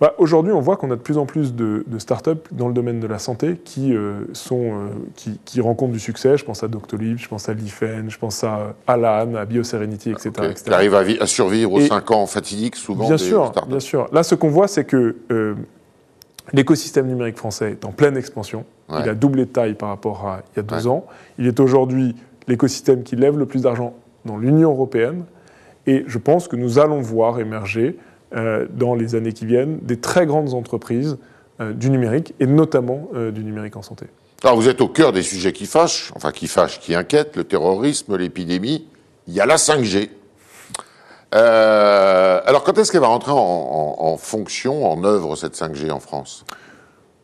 Bah, 0.00 0.14
Aujourd'hui, 0.18 0.52
on 0.52 0.60
voit 0.60 0.76
qu'on 0.76 0.90
a 0.90 0.96
de 0.96 1.00
plus 1.00 1.18
en 1.18 1.26
plus 1.26 1.54
de, 1.54 1.84
de 1.86 1.98
start-up 1.98 2.48
dans 2.52 2.68
le 2.68 2.74
domaine 2.74 3.00
de 3.00 3.06
la 3.06 3.18
santé 3.18 3.60
qui, 3.64 3.94
euh, 3.94 4.24
sont, 4.32 4.62
euh, 4.62 4.88
qui, 5.16 5.40
qui, 5.44 5.60
rencontrent 5.60 5.92
du 5.92 6.00
succès. 6.00 6.36
Je 6.36 6.44
pense 6.44 6.62
à 6.62 6.68
Doctolib, 6.68 7.18
je 7.18 7.28
pense 7.28 7.48
à 7.48 7.54
Lifen, 7.54 8.10
je 8.10 8.18
pense 8.18 8.44
à 8.44 8.74
Alan, 8.86 9.34
à 9.34 9.44
BioSerenity, 9.44 10.10
etc. 10.10 10.30
Okay. 10.36 10.50
etc. 10.50 10.64
Qui 10.66 10.72
arrivent 10.72 10.94
à, 10.94 11.04
à, 11.22 11.26
survivre 11.26 11.72
aux 11.72 11.80
5 11.80 12.10
ans 12.10 12.26
fatidiques, 12.26 12.76
souvent 12.76 13.06
Bien 13.06 13.18
sûr, 13.18 13.52
bien 13.66 13.80
sûr. 13.80 14.08
Là, 14.12 14.22
ce 14.22 14.34
qu'on 14.34 14.50
voit, 14.50 14.68
c'est 14.68 14.84
que 14.84 15.16
euh, 15.30 15.54
l'écosystème 16.52 17.06
numérique 17.06 17.36
français 17.36 17.72
est 17.72 17.84
en 17.84 17.92
pleine 17.92 18.16
expansion. 18.16 18.64
Ouais. 18.88 19.00
Il 19.02 19.08
a 19.08 19.14
doublé 19.14 19.44
de 19.44 19.50
taille 19.50 19.74
par 19.74 19.90
rapport 19.90 20.26
à 20.26 20.42
il 20.52 20.58
y 20.58 20.60
a 20.60 20.62
deux 20.62 20.86
ouais. 20.86 20.92
ans. 20.92 21.04
Il 21.38 21.46
est 21.46 21.60
aujourd'hui 21.60 22.14
l'écosystème 22.46 23.02
qui 23.02 23.16
lève 23.16 23.38
le 23.38 23.46
plus 23.46 23.62
d'argent 23.62 23.94
dans 24.24 24.36
l'Union 24.36 24.70
européenne. 24.70 25.24
Et 25.86 26.04
je 26.06 26.18
pense 26.18 26.48
que 26.48 26.56
nous 26.56 26.78
allons 26.78 27.00
voir 27.00 27.40
émerger 27.40 27.98
dans 28.32 28.94
les 28.94 29.14
années 29.14 29.32
qui 29.32 29.46
viennent 29.46 29.78
des 29.82 29.98
très 29.98 30.26
grandes 30.26 30.54
entreprises 30.54 31.16
euh, 31.60 31.72
du 31.72 31.90
numérique 31.90 32.34
et 32.38 32.46
notamment 32.46 33.08
euh, 33.16 33.32
du 33.32 33.42
numérique 33.42 33.74
en 33.74 33.82
santé. 33.82 34.06
Alors 34.44 34.54
vous 34.54 34.68
êtes 34.68 34.80
au 34.80 34.86
cœur 34.86 35.12
des 35.12 35.24
sujets 35.24 35.52
qui 35.52 35.66
fâchent, 35.66 36.12
enfin 36.14 36.30
qui 36.30 36.46
fâchent, 36.46 36.78
qui 36.78 36.94
inquiètent, 36.94 37.34
le 37.34 37.42
terrorisme, 37.42 38.16
l'épidémie. 38.16 38.86
Il 39.26 39.34
y 39.34 39.40
a 39.40 39.46
la 39.46 39.56
5G. 39.56 40.08
Euh, 41.34 42.40
alors 42.46 42.62
quand 42.62 42.78
est-ce 42.78 42.92
qu'elle 42.92 43.00
va 43.00 43.08
rentrer 43.08 43.32
en, 43.32 43.36
en, 43.36 43.96
en, 43.98 44.16
fonction, 44.16 44.88
en 44.88 45.02
œuvre, 45.02 45.34
cette 45.34 45.56
5G 45.56 45.90
en 45.90 45.98
France? 45.98 46.44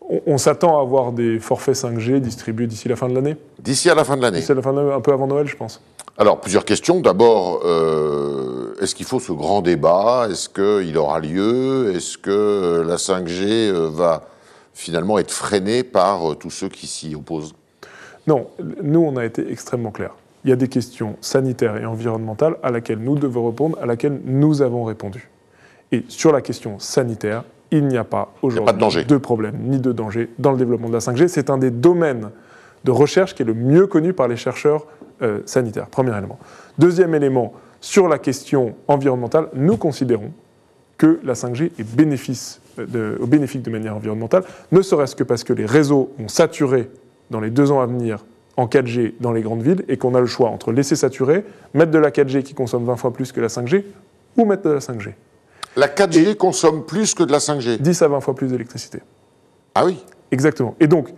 On, 0.00 0.20
on 0.26 0.36
s'attend 0.36 0.78
à 0.78 0.82
avoir 0.82 1.12
des 1.12 1.38
forfaits 1.38 1.76
5G 1.76 2.18
distribués 2.18 2.66
d'ici 2.66 2.88
la 2.88 2.96
fin 2.96 3.08
de 3.08 3.14
l'année. 3.14 3.36
D'ici 3.60 3.88
à 3.88 3.94
la 3.94 4.02
fin 4.02 4.16
de 4.16 4.22
l'année 4.22 4.40
D'ici 4.40 4.50
à 4.50 4.56
la 4.56 4.62
fin 4.62 4.72
de 4.72 4.80
l'année, 4.80 4.92
un 4.92 5.00
peu 5.00 5.12
avant 5.12 5.28
Noël, 5.28 5.46
je 5.46 5.54
pense. 5.54 5.80
Alors, 6.16 6.40
plusieurs 6.40 6.64
questions. 6.64 7.00
D'abord, 7.00 7.62
euh, 7.64 8.74
est-ce 8.80 8.94
qu'il 8.94 9.04
faut 9.06 9.18
ce 9.18 9.32
grand 9.32 9.62
débat? 9.62 10.28
Est-ce 10.30 10.48
qu'il 10.48 10.96
aura 10.96 11.18
lieu? 11.18 11.92
Est-ce 11.92 12.18
que 12.18 12.84
la 12.86 12.96
5G 12.96 13.70
euh, 13.70 13.88
va 13.92 14.22
finalement 14.74 15.18
être 15.18 15.32
freinée 15.32 15.82
par 15.82 16.30
euh, 16.30 16.34
tous 16.36 16.50
ceux 16.50 16.68
qui 16.68 16.86
s'y 16.86 17.16
opposent? 17.16 17.54
Non, 18.28 18.46
nous, 18.80 19.00
on 19.00 19.16
a 19.16 19.24
été 19.24 19.50
extrêmement 19.50 19.90
clairs. 19.90 20.14
Il 20.44 20.50
y 20.50 20.52
a 20.52 20.56
des 20.56 20.68
questions 20.68 21.16
sanitaires 21.20 21.78
et 21.78 21.84
environnementales 21.84 22.58
à 22.62 22.70
laquelle 22.70 22.98
nous 22.98 23.18
devons 23.18 23.48
répondre, 23.48 23.76
à 23.82 23.86
laquelle 23.86 24.20
nous 24.24 24.62
avons 24.62 24.84
répondu. 24.84 25.28
Et 25.90 26.04
sur 26.06 26.30
la 26.30 26.42
question 26.42 26.78
sanitaire, 26.78 27.42
il 27.72 27.88
n'y 27.88 27.96
a 27.96 28.04
pas 28.04 28.32
aujourd'hui 28.40 29.04
de, 29.04 29.08
de 29.08 29.16
problème 29.16 29.56
ni 29.64 29.80
de 29.80 29.90
danger 29.90 30.30
dans 30.38 30.52
le 30.52 30.58
développement 30.58 30.88
de 30.88 30.94
la 30.94 31.00
5G. 31.00 31.26
C'est 31.26 31.50
un 31.50 31.58
des 31.58 31.72
domaines 31.72 32.30
de 32.84 32.90
recherche 32.90 33.34
qui 33.34 33.42
est 33.42 33.46
le 33.46 33.54
mieux 33.54 33.86
connu 33.86 34.12
par 34.12 34.28
les 34.28 34.36
chercheurs 34.36 34.86
euh, 35.22 35.40
sanitaire, 35.46 35.86
premier 35.86 36.16
élément. 36.16 36.38
Deuxième 36.78 37.14
élément, 37.14 37.52
sur 37.80 38.08
la 38.08 38.18
question 38.18 38.74
environnementale, 38.88 39.48
nous 39.54 39.76
considérons 39.76 40.32
que 40.96 41.20
la 41.24 41.34
5G 41.34 41.72
est 41.78 41.96
bénéfice 41.96 42.60
de, 42.78 43.18
bénéfique 43.26 43.62
de 43.62 43.70
manière 43.70 43.96
environnementale, 43.96 44.44
ne 44.72 44.82
serait-ce 44.82 45.16
que 45.16 45.24
parce 45.24 45.44
que 45.44 45.52
les 45.52 45.66
réseaux 45.66 46.12
ont 46.18 46.28
saturé 46.28 46.90
dans 47.30 47.40
les 47.40 47.50
deux 47.50 47.70
ans 47.70 47.80
à 47.80 47.86
venir 47.86 48.24
en 48.56 48.66
4G 48.66 49.14
dans 49.20 49.32
les 49.32 49.42
grandes 49.42 49.62
villes 49.62 49.84
et 49.88 49.96
qu'on 49.96 50.14
a 50.14 50.20
le 50.20 50.26
choix 50.26 50.50
entre 50.50 50.72
laisser 50.72 50.96
saturer, 50.96 51.44
mettre 51.72 51.90
de 51.90 51.98
la 51.98 52.10
4G 52.10 52.42
qui 52.42 52.54
consomme 52.54 52.84
20 52.84 52.96
fois 52.96 53.12
plus 53.12 53.32
que 53.32 53.40
la 53.40 53.48
5G 53.48 53.84
ou 54.36 54.44
mettre 54.44 54.62
de 54.62 54.70
la 54.70 54.78
5G. 54.78 55.12
La 55.76 55.88
4G 55.88 56.28
et 56.28 56.36
consomme 56.36 56.84
plus 56.84 57.14
que 57.14 57.24
de 57.24 57.32
la 57.32 57.38
5G 57.38 57.78
10 57.78 58.02
à 58.02 58.08
20 58.08 58.20
fois 58.20 58.34
plus 58.34 58.48
d'électricité. 58.48 59.00
Ah 59.74 59.84
oui 59.84 60.04
Exactement. 60.34 60.74
Et 60.80 60.88
donc. 60.88 61.08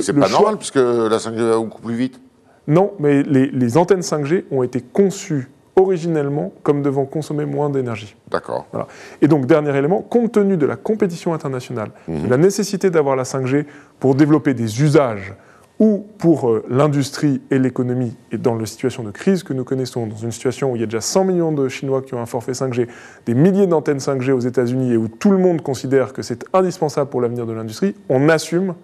C'est 0.00 0.12
pas 0.12 0.26
choix... 0.26 0.38
normal 0.38 0.56
puisque 0.56 0.76
la 0.76 1.18
5G 1.18 1.36
va 1.36 1.56
beaucoup 1.56 1.82
plus 1.82 1.94
vite. 1.94 2.20
Non, 2.68 2.92
mais 2.98 3.22
les, 3.22 3.46
les, 3.46 3.76
antennes 3.76 4.00
5G 4.00 4.44
ont 4.50 4.62
été 4.62 4.80
conçues 4.80 5.48
originellement 5.76 6.52
comme 6.62 6.82
devant 6.82 7.04
consommer 7.04 7.44
moins 7.44 7.70
d'énergie. 7.70 8.16
D'accord. 8.30 8.66
Voilà. 8.72 8.88
Et 9.20 9.28
donc, 9.28 9.46
dernier 9.46 9.76
élément, 9.76 10.00
compte 10.00 10.32
tenu 10.32 10.56
de 10.56 10.66
la 10.66 10.76
compétition 10.76 11.34
internationale, 11.34 11.90
mmh. 12.08 12.24
de 12.24 12.28
la 12.28 12.36
nécessité 12.38 12.90
d'avoir 12.90 13.14
la 13.14 13.24
5G 13.24 13.66
pour 14.00 14.14
développer 14.14 14.54
des 14.54 14.82
usages 14.82 15.34
ou 15.78 16.06
pour 16.18 16.48
euh, 16.48 16.64
l'industrie 16.68 17.40
et 17.50 17.58
l'économie, 17.58 18.14
et 18.32 18.38
dans 18.38 18.54
la 18.54 18.66
situation 18.66 19.02
de 19.02 19.10
crise 19.10 19.42
que 19.42 19.52
nous 19.52 19.64
connaissons, 19.64 20.06
dans 20.06 20.16
une 20.16 20.32
situation 20.32 20.72
où 20.72 20.76
il 20.76 20.80
y 20.80 20.82
a 20.82 20.86
déjà 20.86 21.00
100 21.00 21.24
millions 21.24 21.52
de 21.52 21.68
Chinois 21.68 22.02
qui 22.02 22.14
ont 22.14 22.20
un 22.20 22.26
forfait 22.26 22.52
5G, 22.52 22.88
des 23.26 23.34
milliers 23.34 23.66
d'antennes 23.66 23.98
5G 23.98 24.32
aux 24.32 24.40
États-Unis 24.40 24.92
et 24.92 24.96
où 24.96 25.08
tout 25.08 25.30
le 25.30 25.38
monde 25.38 25.60
considère 25.62 26.12
que 26.12 26.22
c'est 26.22 26.44
indispensable 26.54 27.10
pour 27.10 27.20
l'avenir 27.20 27.46
de 27.46 27.52
l'industrie, 27.52 27.94
on 28.08 28.28
assume 28.28 28.74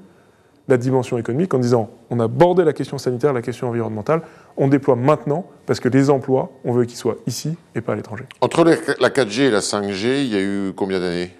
la 0.68 0.76
dimension 0.76 1.18
économique 1.18 1.52
en 1.54 1.58
disant 1.58 1.90
on 2.10 2.20
a 2.20 2.28
bordé 2.28 2.64
la 2.64 2.72
question 2.72 2.98
sanitaire, 2.98 3.32
la 3.32 3.42
question 3.42 3.68
environnementale, 3.68 4.22
on 4.56 4.68
déploie 4.68 4.96
maintenant 4.96 5.46
parce 5.66 5.80
que 5.80 5.88
les 5.88 6.10
emplois, 6.10 6.52
on 6.64 6.72
veut 6.72 6.84
qu'ils 6.84 6.98
soient 6.98 7.16
ici 7.26 7.56
et 7.74 7.80
pas 7.80 7.94
à 7.94 7.96
l'étranger. 7.96 8.24
Entre 8.40 8.64
la 8.64 9.08
4G 9.08 9.40
et 9.42 9.50
la 9.50 9.60
5G, 9.60 10.24
il 10.24 10.28
y 10.28 10.36
a 10.36 10.40
eu 10.40 10.72
combien 10.76 11.00
d'années? 11.00 11.30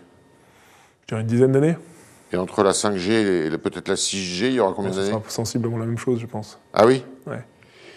Je 1.02 1.08
dirais 1.08 1.20
une 1.20 1.26
dizaine 1.26 1.52
d'années. 1.52 1.76
Et 2.33 2.37
entre 2.37 2.62
la 2.62 2.73
5G 2.73 3.11
et 3.53 3.59
peut-être 3.59 3.88
la 3.88 3.95
6G, 3.95 4.47
il 4.47 4.53
y 4.55 4.61
aura 4.61 4.73
combien 4.75 4.90
d'années 4.90 5.05
Ce 5.05 5.11
sera 5.11 5.23
sensiblement 5.29 5.79
la 5.79 5.85
même 5.85 5.99
chose, 5.99 6.18
je 6.18 6.27
pense. 6.27 6.59
Ah 6.73 6.87
oui 6.87 7.05
Ouais. 7.27 7.45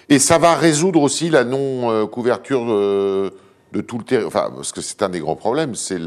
Et 0.10 0.20
ça 0.20 0.38
va 0.38 0.56
résoudre 0.56 1.02
aussi 1.02 1.30
la 1.30 1.44
non-couverture 1.44 2.66
de, 2.66 3.34
de, 3.72 3.82
tout 3.82 3.98
le 3.98 4.04
territoire. 4.04 4.46
Enfin, 4.46 4.56
parce 4.56 4.72
que 4.72 4.82
c'est 4.82 5.02
un 5.02 5.10
des 5.10 5.20
grands 5.20 5.36
problèmes, 5.36 5.74
c'est 5.74 6.00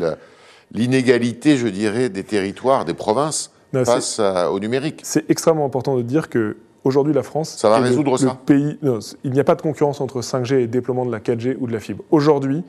l'inégalité, 0.73 1.57
je 1.57 1.69
dirais, 1.69 2.09
des 2.09 2.23
territoires, 2.23 2.85
des 2.85 2.95
provinces 2.95 3.51
non, 3.73 3.85
face 3.85 4.21
à, 4.21 4.53
au 4.53 4.61
numérique. 4.61 5.01
C'est 5.03 5.29
extrêmement 5.31 5.67
important 5.67 5.97
de 5.97 6.03
dire 6.03 6.29
que 6.29 6.59
aujourd'hui 6.85 7.13
la 7.13 7.23
France, 7.23 7.57
ça 7.57 7.69
va 7.69 7.79
résoudre 7.79 8.13
le, 8.13 8.19
ça. 8.19 8.27
Le 8.27 8.45
pays, 8.45 8.79
non, 8.83 8.99
il 9.25 9.33
n'y 9.33 9.41
a 9.41 9.45
pas 9.45 9.55
de 9.55 9.63
concurrence 9.63 10.01
entre 10.01 10.21
5G 10.21 10.61
et 10.61 10.67
déploiement 10.67 11.05
de 11.05 11.13
la 11.13 11.21
4G 11.21 11.57
ou 11.59 11.67
de 11.67 11.73
la 11.73 11.81
fibre. 11.81 12.05
Aujourd'hui, 12.11 12.63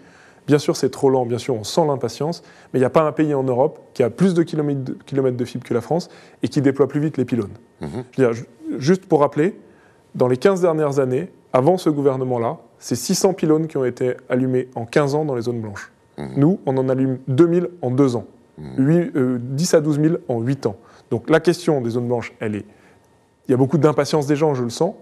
bien 0.49 0.57
sûr, 0.57 0.75
c'est 0.75 0.89
trop 0.89 1.11
lent, 1.11 1.27
bien 1.27 1.37
sûr, 1.37 1.53
on 1.53 1.63
sent 1.63 1.85
l'impatience, 1.85 2.41
mais 2.73 2.79
il 2.79 2.81
n'y 2.81 2.85
a 2.85 2.89
pas 2.89 3.03
un 3.03 3.11
pays 3.11 3.35
en 3.35 3.43
Europe 3.43 3.79
qui 3.93 4.01
a 4.01 4.09
plus 4.09 4.33
de 4.33 4.41
kilomètres, 4.41 4.83
de 4.83 4.97
kilomètres 5.05 5.37
de 5.37 5.45
fibre 5.45 5.63
que 5.63 5.75
la 5.75 5.81
France 5.81 6.09
et 6.41 6.47
qui 6.47 6.59
déploie 6.61 6.87
plus 6.87 6.99
vite 6.99 7.17
les 7.17 7.25
pylônes. 7.25 7.55
Mm 7.81 7.85
-hmm. 7.85 8.03
Je 8.11 8.21
veux 8.21 8.33
dire, 8.33 8.43
juste 8.79 9.05
pour 9.05 9.19
rappeler, 9.19 9.49
dans 10.15 10.27
les 10.27 10.37
15 10.37 10.61
dernières 10.61 10.97
années, 10.97 11.25
avant 11.53 11.77
ce 11.77 11.91
gouvernement-là, 11.91 12.57
c'est 12.79 12.95
600 12.95 13.33
pylônes 13.33 13.67
qui 13.67 13.77
ont 13.77 13.85
été 13.85 14.17
allumés 14.27 14.65
en 14.73 14.85
15 14.85 15.13
ans 15.13 15.25
dans 15.25 15.35
les 15.35 15.43
zones 15.43 15.61
blanches. 15.61 15.91
-hmm. 16.17 16.29
Nous, 16.41 16.59
on 16.65 16.77
en 16.77 16.89
allume 16.89 17.19
2000 17.27 17.69
en 17.83 17.91
2 17.91 18.15
ans, 18.15 18.25
mm 18.57 18.63
-hmm. 18.63 18.87
8, 18.87 19.15
euh, 19.15 19.37
10 19.39 19.73
à 19.75 19.81
12 19.81 19.99
000 20.01 20.15
en 20.27 20.39
8 20.41 20.65
ans. 20.65 20.77
Donc 21.11 21.29
la 21.29 21.39
question 21.39 21.73
des 21.81 21.91
zones 21.91 22.07
blanches, 22.07 22.31
elle 22.39 22.55
est. 22.55 22.65
Il 23.45 23.51
y 23.51 23.53
a 23.53 23.57
beaucoup 23.57 23.77
d'impatience 23.77 24.25
des 24.31 24.35
gens, 24.41 24.55
je 24.55 24.63
le 24.63 24.73
sens, 24.81 24.93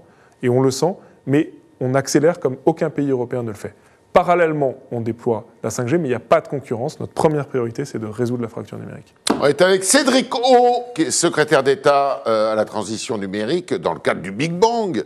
et 0.43 0.49
on 0.49 0.61
le 0.67 0.71
sent, 0.71 0.93
mais 1.25 1.51
on 1.79 1.93
accélère 1.95 2.39
comme 2.39 2.57
aucun 2.65 2.89
pays 2.89 3.11
européen 3.17 3.43
ne 3.43 3.51
le 3.55 3.59
fait. 3.65 3.73
Parallèlement, 4.13 4.75
on 4.91 5.01
déploie 5.01 5.45
la 5.63 5.69
5G, 5.69 5.97
mais 5.97 6.07
il 6.07 6.09
n'y 6.09 6.15
a 6.15 6.19
pas 6.19 6.41
de 6.41 6.47
concurrence. 6.47 6.99
Notre 6.99 7.13
première 7.13 7.47
priorité, 7.47 7.85
c'est 7.85 7.99
de 7.99 8.07
résoudre 8.07 8.41
la 8.41 8.47
fracture 8.47 8.79
numérique. 8.79 9.13
On 9.39 9.45
est 9.45 9.61
avec 9.61 9.83
Cédric 9.83 10.33
O, 10.33 10.85
qui 10.95 11.03
est 11.03 11.11
secrétaire 11.11 11.61
d'État 11.61 12.23
euh, 12.25 12.51
à 12.51 12.55
la 12.55 12.65
transition 12.65 13.17
numérique 13.17 13.73
dans 13.73 13.93
le 13.93 13.99
cadre 13.99 14.21
du 14.21 14.31
Big 14.31 14.53
Bang, 14.53 15.03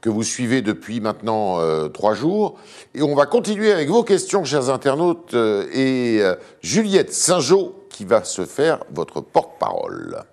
que 0.00 0.08
vous 0.08 0.22
suivez 0.22 0.62
depuis 0.62 1.00
maintenant 1.00 1.60
euh, 1.60 1.88
trois 1.88 2.14
jours. 2.14 2.58
Et 2.94 3.02
on 3.02 3.14
va 3.14 3.26
continuer 3.26 3.72
avec 3.72 3.90
vos 3.90 4.04
questions, 4.04 4.44
chers 4.44 4.70
internautes, 4.70 5.34
euh, 5.34 5.66
et 5.74 6.22
Juliette 6.62 7.12
Saint-Jean, 7.12 7.72
qui 7.90 8.04
va 8.04 8.24
se 8.24 8.46
faire 8.46 8.78
votre 8.90 9.20
porte-parole. 9.20 10.24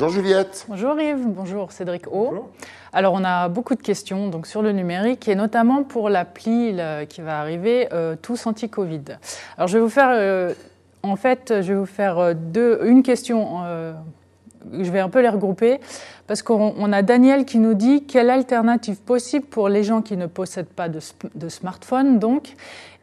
Bonjour 0.00 0.22
Juliette. 0.22 0.64
Bonjour 0.66 0.98
Yves, 0.98 1.26
bonjour 1.26 1.72
Cédric 1.72 2.06
O. 2.06 2.28
Bonjour. 2.30 2.48
Alors 2.94 3.12
on 3.12 3.22
a 3.22 3.50
beaucoup 3.50 3.74
de 3.74 3.82
questions 3.82 4.28
donc, 4.28 4.46
sur 4.46 4.62
le 4.62 4.72
numérique 4.72 5.28
et 5.28 5.34
notamment 5.34 5.82
pour 5.82 6.08
l'appli 6.08 6.74
qui 7.10 7.20
va 7.20 7.38
arriver, 7.38 7.86
euh, 7.92 8.16
Tous 8.20 8.46
Anti-Covid. 8.46 9.02
Alors 9.58 9.68
je 9.68 9.76
vais 9.76 9.84
vous 9.84 9.90
faire, 9.90 10.08
euh, 10.12 10.54
en 11.02 11.16
fait, 11.16 11.52
je 11.60 11.74
vais 11.74 11.78
vous 11.78 11.84
faire 11.84 12.34
deux, 12.34 12.80
une 12.84 13.02
question, 13.02 13.62
euh, 13.66 13.92
je 14.72 14.90
vais 14.90 15.00
un 15.00 15.10
peu 15.10 15.20
les 15.20 15.28
regrouper, 15.28 15.80
parce 16.26 16.40
qu'on 16.40 16.92
a 16.94 17.02
Daniel 17.02 17.44
qui 17.44 17.58
nous 17.58 17.74
dit 17.74 18.04
quelle 18.04 18.30
alternative 18.30 19.02
possible 19.02 19.44
pour 19.44 19.68
les 19.68 19.84
gens 19.84 20.00
qui 20.00 20.16
ne 20.16 20.26
possèdent 20.26 20.64
pas 20.64 20.88
de, 20.88 21.00
de 21.34 21.48
smartphone, 21.50 22.18
donc, 22.18 22.54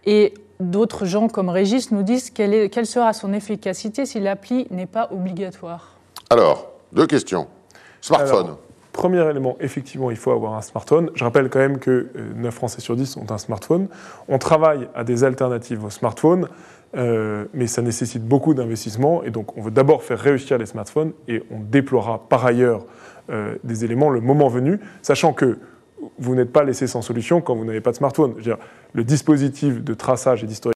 et 0.08 0.34
d'autres 0.60 1.06
gens 1.06 1.28
comme 1.28 1.50
Régis 1.50 1.92
nous 1.92 2.02
disent 2.02 2.32
quelle, 2.32 2.56
est, 2.56 2.70
quelle 2.70 2.88
sera 2.88 3.14
son 3.14 3.34
efficacité 3.34 4.08
si 4.08 4.20
l'appli 4.20 4.66
n'est 4.72 4.88
pas 4.88 5.10
obligatoire? 5.12 5.92
Alors, 6.32 6.72
deux 6.92 7.08
questions. 7.08 7.48
Smartphone. 8.02 8.56
Premier 8.94 9.30
élément, 9.30 9.58
effectivement, 9.60 10.10
il 10.10 10.18
faut 10.18 10.32
avoir 10.32 10.56
un 10.56 10.62
smartphone. 10.62 11.12
Je 11.14 11.24
rappelle 11.24 11.50
quand 11.50 11.60
même 11.60 11.78
que 11.78 12.08
9 12.36 12.54
Français 12.54 12.82
sur 12.82 12.96
10 12.96 13.18
ont 13.18 13.30
un 13.30 13.38
smartphone. 13.38 13.90
On 14.28 14.40
travaille 14.40 14.90
à 14.96 15.04
des 15.04 15.24
alternatives 15.24 15.86
au 15.86 15.92
smartphone, 15.92 16.48
euh, 16.96 17.46
mais 17.54 17.68
ça 17.68 17.84
nécessite 17.84 18.24
beaucoup 18.24 18.56
d'investissement. 18.56 19.24
Et 19.24 19.30
donc, 19.30 19.56
on 19.56 19.62
veut 19.62 19.70
d'abord 19.70 20.02
faire 20.02 20.18
réussir 20.18 20.58
les 20.58 20.66
smartphones 20.66 21.14
et 21.28 21.44
on 21.52 21.60
déploiera 21.60 22.28
par 22.28 22.44
ailleurs 22.44 22.86
euh, 23.30 23.56
des 23.64 23.86
éléments 23.86 24.10
le 24.10 24.20
moment 24.20 24.48
venu, 24.48 24.80
sachant 25.04 25.32
que 25.32 25.60
vous 26.18 26.34
n'êtes 26.34 26.52
pas 26.52 26.64
laissé 26.64 26.88
sans 26.88 27.04
solution 27.04 27.42
quand 27.42 27.56
vous 27.56 27.66
n'avez 27.66 27.82
pas 27.82 27.92
de 27.92 27.98
smartphone. 27.98 28.32
Je 28.32 28.38
veux 28.38 28.44
dire, 28.44 28.58
le 28.94 29.04
dispositif 29.04 29.84
de 29.84 29.94
traçage 29.94 30.44
et 30.44 30.48
d'historique 30.48 30.66